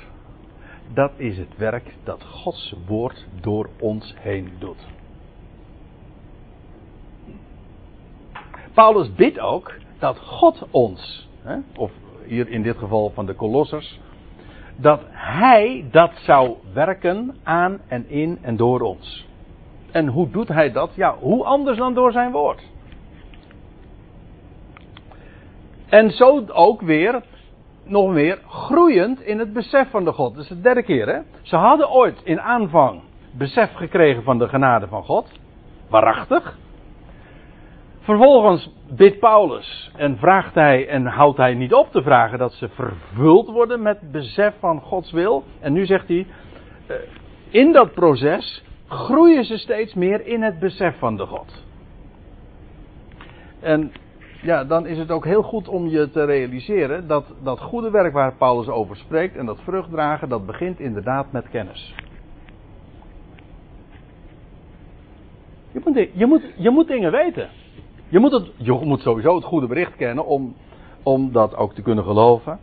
[0.95, 4.87] dat is het werk dat Gods woord door ons heen doet.
[8.75, 11.93] Paulus bidt ook dat God ons, hè, of
[12.25, 14.01] hier in dit geval van de Kolossers,
[14.81, 19.29] dat Hij dat zou werken aan en in en door ons.
[19.91, 20.91] En hoe doet Hij dat?
[20.95, 22.63] Ja, hoe anders dan door zijn woord.
[25.89, 27.23] En zo ook weer
[27.85, 30.35] nog meer groeiend in het besef van de God.
[30.35, 31.21] Dat is de derde keer, hè?
[31.43, 33.01] Ze hadden ooit in aanvang
[33.31, 35.29] besef gekregen van de genade van God.
[35.89, 36.59] Waarachtig.
[38.11, 42.69] Vervolgens bidt Paulus en vraagt hij en houdt hij niet op te vragen dat ze
[42.69, 45.45] vervuld worden met besef van Gods wil.
[45.61, 46.27] En nu zegt hij,
[46.87, 46.97] eh,
[47.49, 51.65] in dat proces groeien ze steeds meer in het besef van de God.
[53.61, 53.93] En
[54.43, 58.13] ja, dan is het ook heel goed om je te realiseren dat dat goede werk
[58.13, 61.95] waar Paulus over spreekt en dat vruchtdragen, dat begint inderdaad met kennis.
[65.73, 67.60] Je moet, je moet, je moet dingen weten.
[68.11, 70.55] Je moet, het, je moet sowieso het goede bericht kennen om,
[71.03, 72.59] om dat ook te kunnen geloven.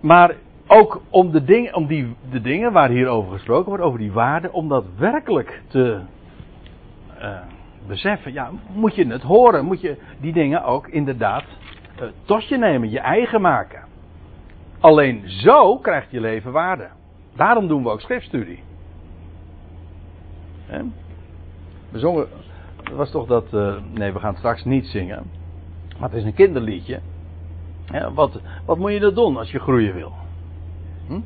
[0.00, 0.34] Maar
[0.66, 4.12] ook om, de, ding, om die, de dingen waar hier over gesproken wordt, over die
[4.12, 6.00] waarden, om dat werkelijk te
[7.20, 7.38] uh,
[7.86, 8.32] beseffen.
[8.32, 11.44] Ja, moet je het horen, moet je die dingen ook inderdaad
[12.00, 13.82] uh, tot je nemen, je eigen maken.
[14.80, 16.88] Alleen zo krijgt je leven waarde.
[17.36, 18.62] Daarom doen we ook schriftstudie.
[21.90, 22.26] We zongen
[22.92, 23.46] was toch dat.
[23.52, 25.30] Uh, nee, we gaan straks niet zingen.
[25.98, 27.00] Maar het is een kinderliedje.
[28.14, 30.12] Wat, wat moet je dan doen als je groeien wil?
[31.06, 31.20] Hm?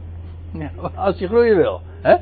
[0.96, 1.80] Als je groeien wil.
[2.00, 2.16] Hè?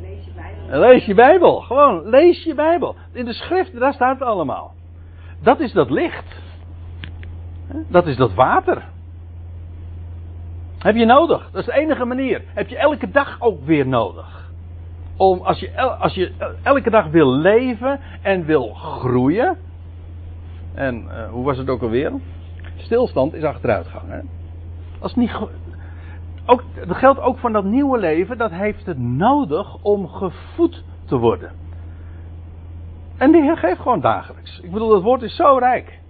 [0.00, 0.80] Lees je Bijbel.
[0.80, 1.60] Lees je Bijbel.
[1.60, 2.96] Gewoon, lees je Bijbel.
[3.12, 4.74] In de schrift, daar staat het allemaal.
[5.42, 6.40] Dat is dat licht.
[7.88, 8.82] Dat is dat water.
[10.78, 11.50] Heb je nodig.
[11.50, 12.42] Dat is de enige manier.
[12.46, 14.41] Heb je elke dag ook weer nodig
[15.22, 19.56] om, als je, als je elke dag wil leven en wil groeien.
[20.74, 22.12] En uh, hoe was het ook alweer?
[22.76, 24.24] Stilstand is achteruitgang.
[25.00, 25.32] Als niet,
[26.46, 28.38] ook, dat geldt ook voor dat nieuwe leven.
[28.38, 31.50] Dat heeft het nodig om gevoed te worden.
[33.16, 34.60] En de Heer geeft gewoon dagelijks.
[34.60, 36.00] Ik bedoel, dat woord is zo rijk.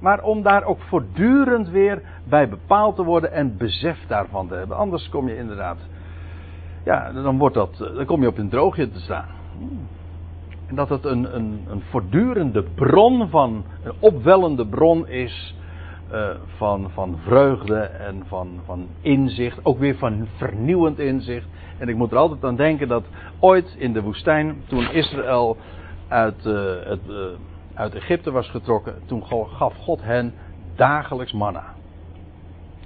[0.00, 4.76] Maar om daar ook voortdurend weer bij bepaald te worden en besef daarvan te hebben.
[4.76, 5.78] Anders kom je inderdaad
[6.84, 9.28] ja, dan, wordt dat, eh, dan kom je op een droogje te staan.
[10.66, 15.54] En dat het een, een, een voortdurende bron van, een opwellende bron is
[16.12, 19.64] uh, van, van vreugde en van, van inzicht.
[19.64, 21.46] Ook weer van vernieuwend inzicht.
[21.78, 23.04] En ik moet er altijd aan denken dat
[23.38, 25.56] ooit in de woestijn, toen Israël
[26.08, 26.54] uit, uh,
[26.84, 27.00] het,
[27.74, 30.34] uit Egypte was getrokken, toen gaf God hen
[30.76, 31.74] dagelijks manna.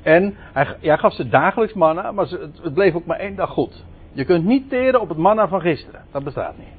[0.06, 3.84] En hij, gaf ze dagelijks manna, maar het, het bleef ook maar één dag goed.
[4.12, 6.04] Je kunt niet teren op het manna van gisteren.
[6.12, 6.74] Dat bestaat niet.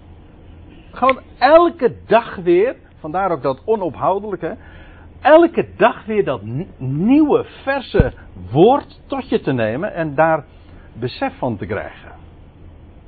[0.92, 4.56] Gewoon elke dag weer, vandaar ook dat onophoudelijke,
[5.22, 6.42] elke dag weer dat
[6.78, 8.14] nieuwe, verse
[8.52, 10.46] woord tot je te nemen en daar
[10.94, 12.12] besef van te krijgen.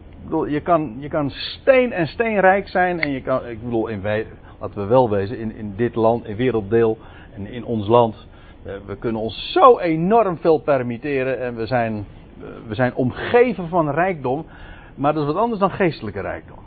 [0.10, 3.88] Ik bedoel, je kan, je kan steen en steenrijk zijn en je kan, ik bedoel,
[3.88, 4.28] in wij,
[4.60, 6.98] laten we wel wezen, in, in dit land, in werelddeel
[7.36, 8.28] en in ons land,
[8.64, 12.06] we kunnen ons zo enorm veel permitteren en we zijn,
[12.42, 14.46] eh, we zijn omgeven van rijkdom,
[14.96, 16.58] maar dat is wat anders dan geestelijke rijkdom.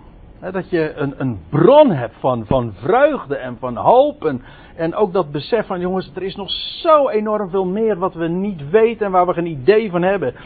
[0.51, 4.25] Dat je een, een bron hebt van, van vreugde en van hoop.
[4.25, 4.43] En,
[4.77, 8.29] en ook dat besef van jongens, er is nog zo enorm veel meer wat we
[8.29, 10.35] niet weten en waar we geen idee van hebben.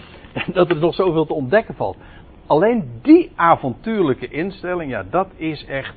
[0.46, 1.96] En dat er nog zoveel te ontdekken valt.
[2.46, 5.94] Alleen die avontuurlijke instelling, ja, dat is echt.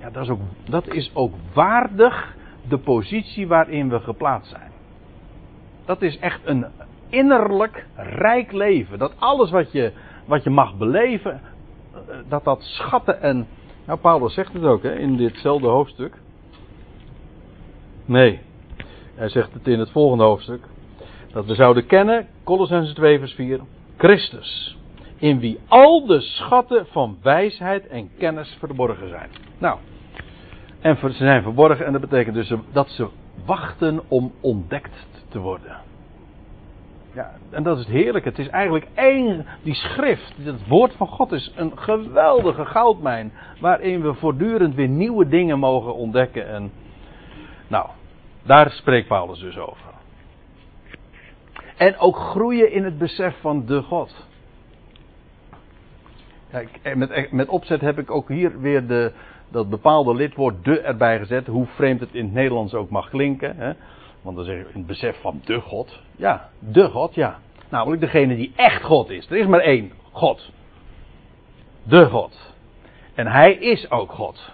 [0.00, 2.36] Ja, dat is ook, dat is ook waardig
[2.68, 4.70] de positie waarin we geplaatst zijn.
[5.84, 6.66] Dat is echt een
[7.08, 8.98] innerlijk rijk leven.
[8.98, 9.92] Dat alles wat je,
[10.24, 11.40] wat je mag beleven,
[11.92, 13.46] eh, dat dat schatten en.
[13.86, 16.18] Nou, Paulus zegt het ook hè, in ditzelfde hoofdstuk.
[18.04, 18.40] Nee,
[19.14, 20.62] hij zegt het in het volgende hoofdstuk.
[21.32, 23.60] Dat we zouden kennen, Colossense 2 vers 4,
[23.96, 24.78] Christus.
[25.16, 29.30] In wie al de schatten van wijsheid en kennis verborgen zijn.
[29.58, 29.78] Nou,
[30.80, 33.08] en ze zijn verborgen en dat betekent dus dat ze
[33.44, 35.76] wachten om ontdekt te worden.
[37.16, 38.24] Ja, en dat is heerlijk.
[38.24, 43.32] Het is eigenlijk één, die schrift, het woord van God is een geweldige goudmijn.
[43.60, 46.48] Waarin we voortdurend weer nieuwe dingen mogen ontdekken.
[46.48, 46.72] En
[47.68, 47.88] nou,
[48.42, 49.86] daar spreekt Paulus dus over.
[51.76, 54.26] En ook groeien in het besef van de God.
[56.50, 56.62] Ja,
[56.94, 59.12] met, met opzet heb ik ook hier weer de,
[59.48, 61.46] dat bepaalde lidwoord de erbij gezet.
[61.46, 63.56] Hoe vreemd het in het Nederlands ook mag klinken.
[63.56, 63.72] Hè?
[64.22, 66.00] Want dan zeg je het besef van de God.
[66.16, 67.38] Ja, de God, ja.
[67.68, 69.30] Namelijk degene die echt God is.
[69.30, 70.50] Er is maar één God.
[71.82, 72.54] De God.
[73.14, 74.50] En hij is ook God.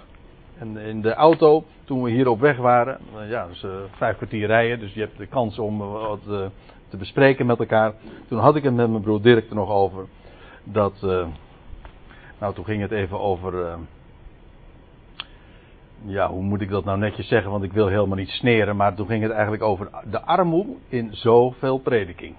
[0.58, 4.16] En in de auto, toen we hier op weg waren, eh, ja, dus uh, vijf
[4.16, 6.50] kwartier rijden, dus je hebt de kans om uh, wat
[6.88, 7.92] te bespreken met elkaar.
[8.28, 10.06] Toen had ik het met mijn broer Dirk er nog over.
[10.64, 10.94] Dat,
[12.38, 13.78] nou toen ging het even over
[16.04, 18.94] ja, hoe moet ik dat nou netjes zeggen, want ik wil helemaal niet sneren, maar
[18.94, 22.34] toen ging het eigenlijk over de armoede in zoveel prediking.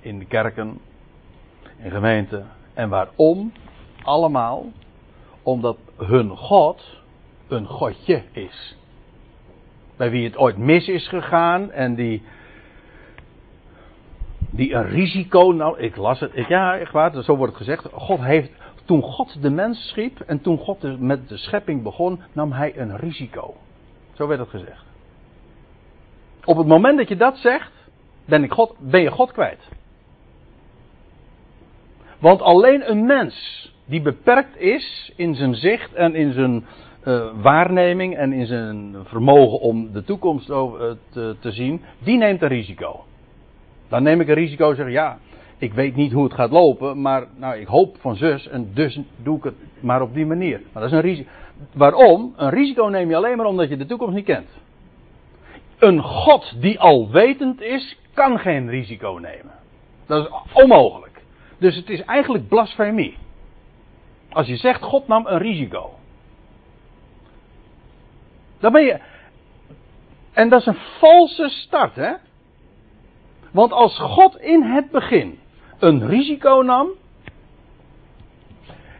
[0.00, 0.78] In de kerken,
[1.76, 2.46] in gemeenten.
[2.74, 3.52] En waarom?
[4.02, 4.66] Allemaal
[5.42, 7.02] omdat hun God
[7.48, 8.76] een godje is.
[9.96, 12.22] Bij wie het ooit mis is gegaan en die,
[14.50, 17.88] die een risico, nou ik las het, ik, ja echt waar, zo wordt het gezegd.
[17.92, 18.50] God heeft,
[18.90, 22.96] toen God de mens schiep en toen God met de schepping begon, nam hij een
[22.96, 23.54] risico.
[24.12, 24.84] Zo werd het gezegd.
[26.44, 27.72] Op het moment dat je dat zegt,
[28.24, 29.68] ben, ik God, ben je God kwijt.
[32.18, 33.34] Want alleen een mens
[33.84, 36.64] die beperkt is in zijn zicht en in zijn
[37.04, 42.42] uh, waarneming en in zijn vermogen om de toekomst over, te, te, zien, die neemt
[42.42, 43.04] een risico.
[43.88, 45.18] Dan neem ik een risico en zeg ja,
[45.60, 49.00] ik weet niet hoe het gaat lopen, maar nou, ik hoop van zus en dus
[49.16, 50.60] doe ik het maar op die manier.
[50.72, 51.30] Maar dat is een risico.
[51.72, 52.34] Waarom?
[52.36, 54.48] Een risico neem je alleen maar omdat je de toekomst niet kent.
[55.78, 59.52] Een God die alwetend is, kan geen risico nemen.
[60.06, 61.22] Dat is onmogelijk.
[61.58, 63.16] Dus het is eigenlijk blasfemie.
[64.32, 65.90] Als je zegt God nam een risico.
[68.58, 68.98] Dan ben je.
[70.32, 72.12] En dat is een valse start, hè?
[73.50, 75.39] Want als God in het begin
[75.82, 76.88] een risico nam.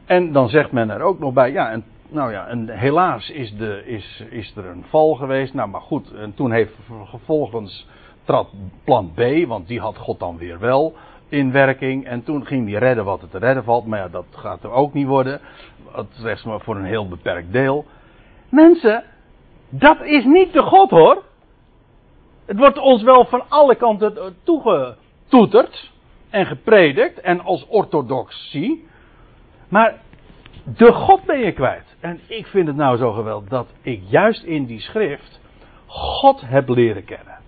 [0.05, 3.57] En dan zegt men er ook nog bij, ja, en, nou ja, en helaas is,
[3.57, 5.55] de, is, is er een val geweest.
[5.55, 6.73] Nou, maar goed, en toen heeft
[7.05, 7.87] vervolgens
[8.25, 8.49] trad
[8.85, 10.95] plan B, want die had God dan weer wel
[11.29, 12.07] in werking.
[12.07, 13.87] En toen ging die redden wat het te redden valt.
[13.87, 15.41] Maar ja, dat gaat er ook niet worden.
[15.95, 17.85] Dat is maar voor een heel beperkt deel.
[18.49, 19.05] Mensen,
[19.69, 21.23] dat is niet de God hoor.
[22.47, 25.90] Het wordt ons wel van alle kanten toegetoeterd
[26.31, 28.89] en gepredikt en als orthodoxie.
[29.69, 29.95] Maar
[30.65, 31.97] de God ben je kwijt.
[32.01, 35.41] En ik vind het nou zo geweldig dat ik juist in die schrift
[35.87, 37.39] God heb leren kennen.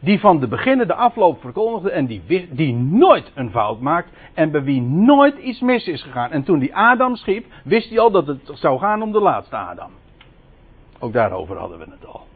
[0.00, 4.50] Die van de beginnen de afloop verkondigde en die, die nooit een fout maakt en
[4.50, 6.30] bij wie nooit iets mis is gegaan.
[6.30, 9.56] En toen die Adam schiep, wist hij al dat het zou gaan om de laatste
[9.56, 9.90] Adam.
[10.98, 12.26] Ook daarover hadden we het al.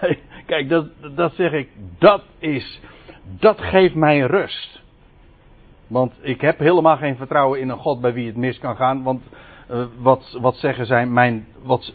[0.46, 1.68] Kijk, dat, dat zeg ik,
[1.98, 2.80] dat is,
[3.38, 4.80] dat geeft mij rust.
[5.86, 9.02] Want ik heb helemaal geen vertrouwen in een God bij wie het mis kan gaan.
[9.02, 9.22] Want
[9.70, 11.46] uh, wat, wat zeggen zijn mijn.
[11.62, 11.92] Wat,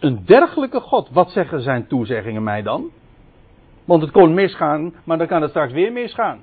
[0.00, 2.90] een dergelijke God, wat zeggen zijn toezeggingen mij dan?
[3.84, 6.42] Want het kon misgaan, maar dan kan het straks weer misgaan.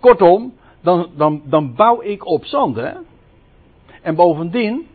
[0.00, 2.76] Kortom, dan, dan, dan bouw ik op zand.
[2.76, 2.92] Hè?
[4.02, 4.86] En bovendien,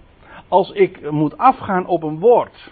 [0.47, 2.71] als ik moet afgaan op een woord.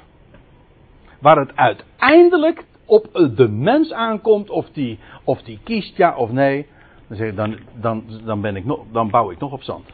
[1.20, 6.68] Waar het uiteindelijk op de mens aankomt, of die, of die kiest ja of nee.
[7.08, 9.90] Dan, zeg dan, dan, dan, ben ik nog, dan bouw ik nog op zand.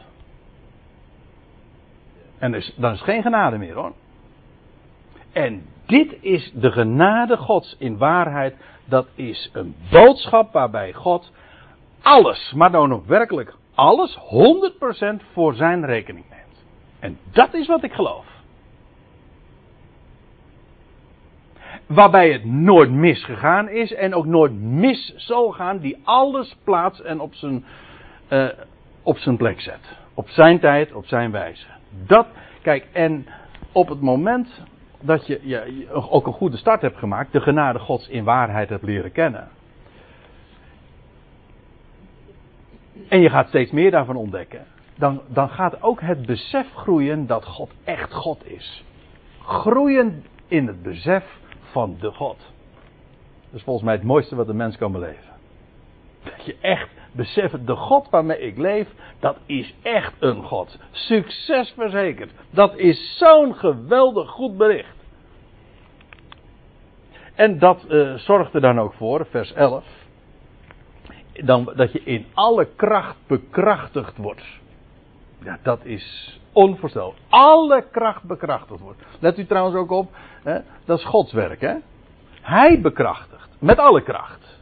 [2.38, 3.92] En is, dan is geen genade meer hoor.
[5.32, 8.56] En dit is de genade Gods in waarheid.
[8.84, 11.32] Dat is een boodschap waarbij God
[12.02, 14.18] alles, maar dan ook werkelijk alles,
[15.20, 16.64] 100% voor zijn rekening neemt.
[16.98, 18.35] En dat is wat ik geloof.
[21.86, 27.20] Waarbij het nooit misgegaan is en ook nooit mis zal gaan, die alles plaats en
[27.20, 27.64] op zijn,
[28.28, 28.48] uh,
[29.02, 29.96] op zijn plek zet.
[30.14, 31.66] Op zijn tijd, op zijn wijze.
[32.06, 32.26] Dat,
[32.62, 33.26] kijk, en
[33.72, 34.62] op het moment
[35.00, 38.82] dat je, je ook een goede start hebt gemaakt, de genade Gods in waarheid hebt
[38.82, 39.48] leren kennen.
[43.08, 44.64] En je gaat steeds meer daarvan ontdekken.
[44.94, 48.84] Dan, dan gaat ook het besef groeien dat God echt God is.
[49.40, 51.24] Groeien in het besef
[51.76, 52.38] van de God.
[53.44, 55.34] Dat is volgens mij het mooiste wat de mens kan beleven.
[56.22, 60.78] Dat je echt beseft, de God waarmee ik leef, dat is echt een God.
[60.90, 62.32] Succes verzekerd.
[62.50, 64.96] Dat is zo'n geweldig goed bericht.
[67.34, 69.84] En dat uh, zorgt er dan ook voor, vers 11,
[71.32, 74.44] dan, dat je in alle kracht bekrachtigd wordt.
[75.42, 77.18] Ja, dat is onvoorstelbaar.
[77.28, 79.02] Alle kracht bekrachtigd wordt.
[79.18, 81.60] Let u trouwens ook op, hè, dat is Gods werk.
[81.60, 81.74] Hè?
[82.40, 84.60] Hij bekrachtigt, met alle kracht.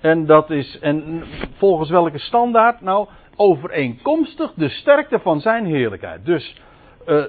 [0.00, 1.24] En dat is, en
[1.56, 2.80] volgens welke standaard?
[2.80, 6.24] Nou, overeenkomstig de sterkte van zijn heerlijkheid.
[6.24, 6.60] Dus,
[7.06, 7.24] uh,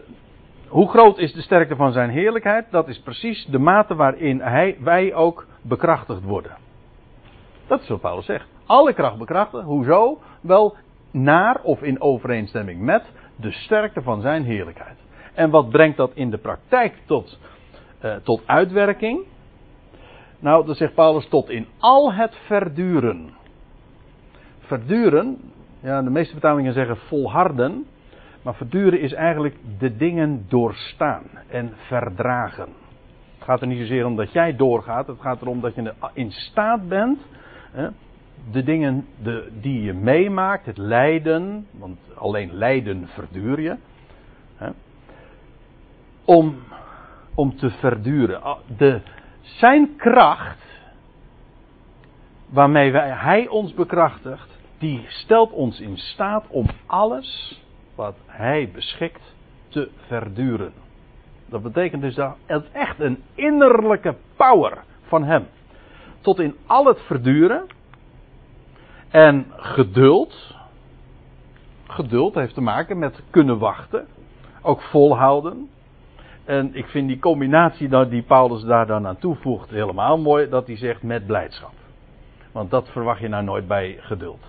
[0.68, 2.66] hoe groot is de sterkte van zijn heerlijkheid?
[2.72, 6.58] Dat is precies de mate waarin hij, wij ook bekrachtigd worden.
[7.68, 8.48] Dat is wat Paulus zegt.
[8.66, 9.66] Alle kracht bekrachtigen.
[9.66, 10.22] Hoezo?
[10.42, 10.76] Wel
[11.12, 13.04] naar of in overeenstemming met
[13.36, 14.98] de sterkte van zijn heerlijkheid.
[15.34, 17.40] En wat brengt dat in de praktijk tot,
[18.06, 19.26] uh, tot uitwerking?
[20.40, 23.30] Nou, dan zegt Paulus tot in al het verduren.
[24.60, 25.38] Verduren,
[25.80, 27.86] ja, de meeste vertalingen zeggen volharden.
[28.42, 32.68] Maar verduren is eigenlijk de dingen doorstaan en verdragen.
[33.36, 36.32] Het gaat er niet zozeer om dat jij doorgaat, het gaat erom dat je in
[36.32, 37.20] staat bent
[37.72, 37.88] hè,
[38.52, 43.78] de dingen de, die je meemaakt, het lijden, want alleen lijden verduur je,
[44.56, 44.70] hè,
[46.26, 46.56] om,
[47.36, 48.42] om te verduren.
[48.42, 49.02] Ah, de,
[49.42, 50.64] zijn kracht,
[52.50, 57.62] waarmee wij, hij ons bekrachtigt, die stelt ons in staat om alles
[57.96, 59.36] wat hij beschikt
[59.68, 60.74] te verduren.
[61.46, 62.36] Dat betekent dus dat
[62.72, 65.48] echt een innerlijke power van hem.
[66.22, 67.68] Tot in al het verduren.
[69.14, 70.56] En geduld.
[71.88, 74.08] Geduld heeft te maken met kunnen wachten.
[74.62, 75.70] Ook volhouden.
[76.46, 80.50] En ik vind die combinatie die Paulus daar dan aan toevoegt helemaal mooi.
[80.50, 81.74] Dat hij zegt met blijdschap.
[82.52, 84.46] Want dat verwacht je nou nooit bij geduld.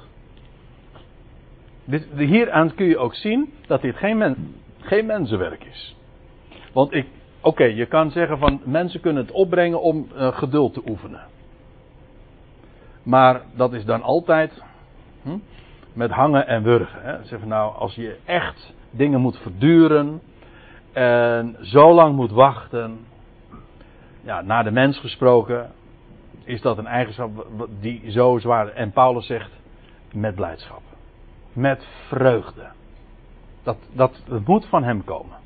[2.17, 4.37] Hieraan kun je ook zien dat dit geen,
[4.79, 5.97] geen mensenwerk is.
[6.73, 7.07] Want ik,
[7.41, 11.33] oké, je kan zeggen van mensen kunnen het opbrengen om uh, geduld te oefenen.
[13.05, 14.63] Maar dat is dan altijd
[15.23, 15.39] hm,
[15.93, 17.01] met hangen en wurgen.
[17.03, 17.47] Hè.
[17.47, 20.21] Nou, als je echt dingen moet verduren
[20.93, 22.99] en zo lang moet wachten,
[24.23, 25.71] ja, naar de mens gesproken,
[26.45, 27.47] is dat een eigenschap
[27.81, 28.69] die zo zwaar.
[28.69, 29.51] En Paulus zegt
[30.13, 30.83] met blijdschap,
[31.53, 32.67] met vreugde.
[33.63, 35.37] Dat, dat, dat moet van hem komen.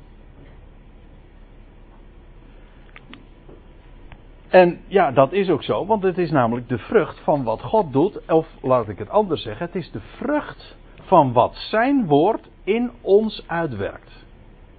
[4.49, 7.93] En ja, dat is ook zo, want het is namelijk de vrucht van wat God
[7.93, 12.49] doet, of laat ik het anders zeggen, het is de vrucht van wat zijn woord
[12.63, 14.25] in ons uitwerkt.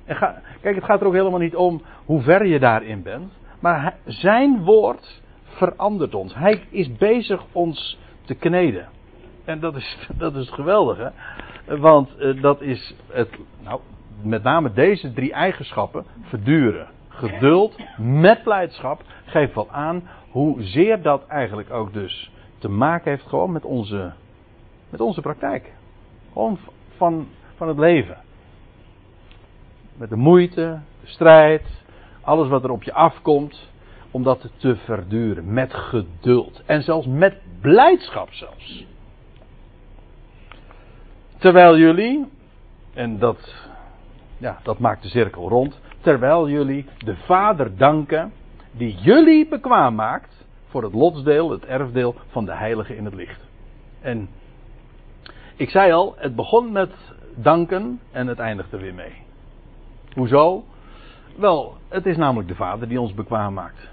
[0.05, 3.33] En ga, kijk, het gaat er ook helemaal niet om hoe ver je daarin bent,
[3.61, 6.35] maar zijn woord verandert ons.
[6.35, 8.89] Hij is bezig ons te kneden.
[9.45, 11.13] En dat is, dat is het geweldige,
[11.67, 13.29] want uh, dat is het,
[13.63, 13.81] nou,
[14.23, 16.89] met name deze drie eigenschappen, verduren,
[17.21, 23.53] geduld met blijdschap geeft wel aan hoezeer dat eigenlijk ook dus te maken heeft gewoon
[23.53, 24.13] met onze,
[24.91, 25.73] met onze praktijk.
[26.33, 26.59] Gewoon
[26.97, 28.17] van, van het leven.
[29.97, 31.63] Met de moeite, de strijd,
[32.21, 33.69] alles wat er op je afkomt,
[34.11, 35.53] om dat te verduren.
[35.53, 36.63] Met geduld.
[36.67, 38.87] En zelfs met blijdschap zelfs.
[41.39, 42.29] Terwijl jullie,
[42.95, 43.55] en dat,
[44.41, 48.33] ja, dat maakt de cirkel rond, terwijl jullie de Vader danken
[48.73, 53.49] die jullie bekwaam maakt voor het lotsdeel, het erfdeel van de heilige in het licht.
[54.01, 54.29] En
[55.57, 56.91] ik zei al, het begon met
[57.35, 59.13] danken en het eindigt er weer mee.
[60.15, 60.65] Hoezo?
[61.37, 63.89] Wel, het is namelijk de Vader die ons bekwaam maakt.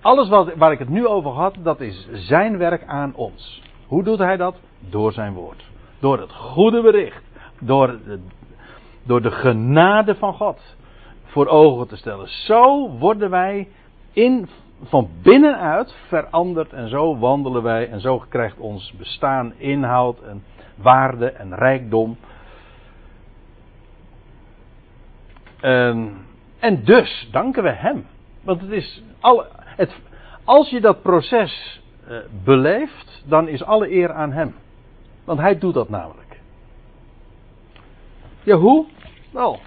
[0.00, 3.62] Alles wat, waar ik het nu over had, dat is zijn werk aan ons.
[3.86, 4.56] Hoe doet hij dat?
[4.78, 5.64] Door zijn woord.
[5.98, 7.22] Door het goede bericht.
[7.60, 8.20] Door de,
[9.04, 10.76] door de genade van God
[11.24, 12.28] voor ogen te stellen.
[12.28, 13.68] Zo worden wij
[14.12, 14.48] in,
[14.82, 20.42] van binnenuit veranderd en zo wandelen wij en zo krijgt ons bestaan inhoud en
[20.74, 22.16] waarde en rijkdom.
[25.60, 26.16] En,
[26.58, 28.06] en dus danken we Hem.
[28.42, 29.02] Want het is
[29.76, 30.00] het,
[30.44, 34.54] als je dat proces uh, beleeft, dan is alle eer aan Hem.
[35.24, 36.23] Want Hij doet dat namelijk.
[38.44, 38.86] Ja, hoe?
[39.32, 39.58] Wel,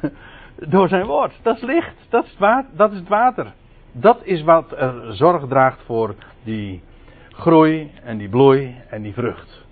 [0.74, 1.32] door zijn woord.
[1.42, 1.94] Dat is licht.
[2.08, 3.52] Dat is, het water, dat is het water.
[3.92, 6.14] Dat is wat er zorg draagt voor
[6.44, 6.82] die
[7.28, 9.64] groei en die bloei en die vrucht.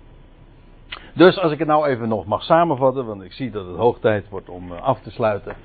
[1.13, 3.99] Dus als ik het nou even nog mag samenvatten, want ik zie dat het hoog
[3.99, 5.55] tijd wordt om eh, af te sluiten.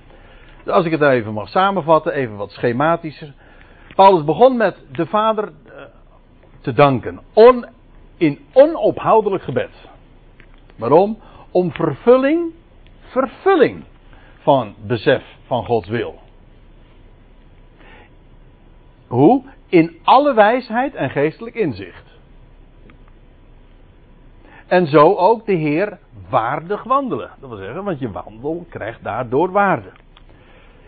[0.64, 3.34] Dus als ik het nou even mag samenvatten, even wat schematischer.
[3.94, 5.82] Paulus begon met de Vader eh,
[6.60, 7.20] te danken.
[7.32, 7.66] On,
[8.16, 9.88] in onophoudelijk gebed.
[10.76, 11.18] Waarom?
[11.56, 12.52] Om vervulling,
[13.00, 13.84] vervulling
[14.38, 16.18] van besef van Gods wil.
[19.06, 19.42] Hoe?
[19.68, 22.04] In alle wijsheid en geestelijk inzicht.
[24.66, 25.98] En zo ook de Heer
[26.28, 27.30] waardig wandelen.
[27.40, 29.92] Dat wil zeggen, want je wandel krijgt daardoor waarde.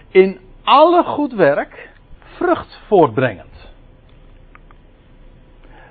[0.08, 3.72] In alle goed werk vrucht voortbrengend.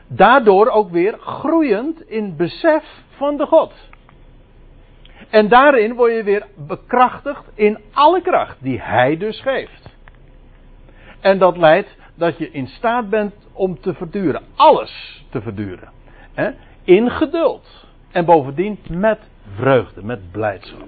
[0.08, 3.74] Daardoor ook weer groeiend in besef van de God.
[5.30, 9.96] En daarin word je weer bekrachtigd in alle kracht die Hij dus geeft.
[11.20, 14.42] En dat leidt dat je in staat bent om te verduren.
[14.56, 15.90] Alles te verduren.
[16.84, 17.86] In geduld.
[18.12, 19.20] En bovendien met
[19.56, 20.88] vreugde, met blijdschap.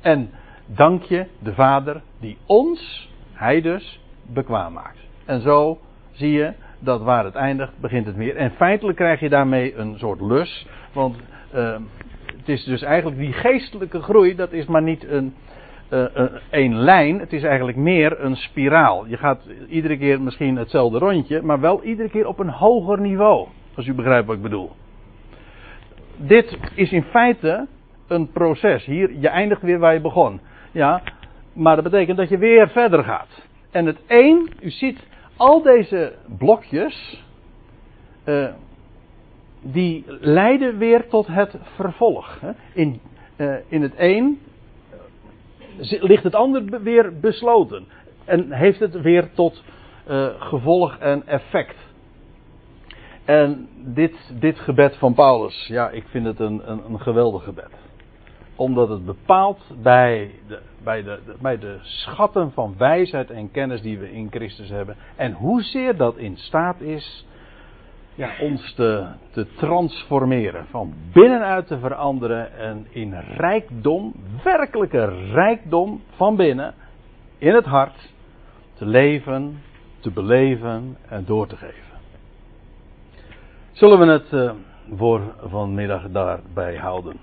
[0.00, 0.30] En
[0.66, 4.98] dank je de Vader die ons, Hij dus, bekwaam maakt.
[5.24, 5.78] En zo
[6.12, 8.36] zie je dat waar het eindigt, begint het meer.
[8.36, 10.66] En feitelijk krijg je daarmee een soort lus.
[10.92, 11.16] Want
[11.54, 11.76] uh,
[12.48, 15.34] het is dus eigenlijk die geestelijke groei, dat is maar niet een,
[15.90, 16.04] uh,
[16.50, 19.06] een lijn, het is eigenlijk meer een spiraal.
[19.06, 23.48] Je gaat iedere keer misschien hetzelfde rondje, maar wel iedere keer op een hoger niveau.
[23.74, 24.70] Als u begrijpt wat ik bedoel.
[26.16, 27.66] Dit is in feite
[28.06, 28.84] een proces.
[28.84, 30.40] Hier, je eindigt weer waar je begon.
[30.72, 31.02] Ja,
[31.52, 33.46] maar dat betekent dat je weer verder gaat.
[33.70, 34.98] En het één, u ziet
[35.36, 37.24] al deze blokjes,
[38.24, 38.48] uh,
[39.72, 42.38] die leiden weer tot het vervolg.
[42.72, 43.00] In,
[43.36, 44.38] uh, in het één
[45.80, 47.84] ligt het ander weer besloten.
[48.24, 49.62] En heeft het weer tot
[50.08, 51.76] uh, gevolg en effect.
[53.24, 57.70] En dit, dit gebed van Paulus, ja, ik vind het een, een, een geweldig gebed.
[58.56, 63.98] Omdat het bepaalt bij de, bij, de, bij de schatten van wijsheid en kennis die
[63.98, 64.96] we in Christus hebben.
[65.16, 67.26] En hoezeer dat in staat is
[68.18, 70.66] ja, ons te, te transformeren.
[70.70, 74.14] Van binnenuit te veranderen en in rijkdom,
[74.44, 76.74] werkelijke rijkdom van binnen,
[77.38, 78.12] in het hart,
[78.74, 79.62] te leven,
[80.00, 81.98] te beleven en door te geven.
[83.72, 84.50] Zullen we het uh,
[84.96, 87.20] voor vanmiddag daarbij houden?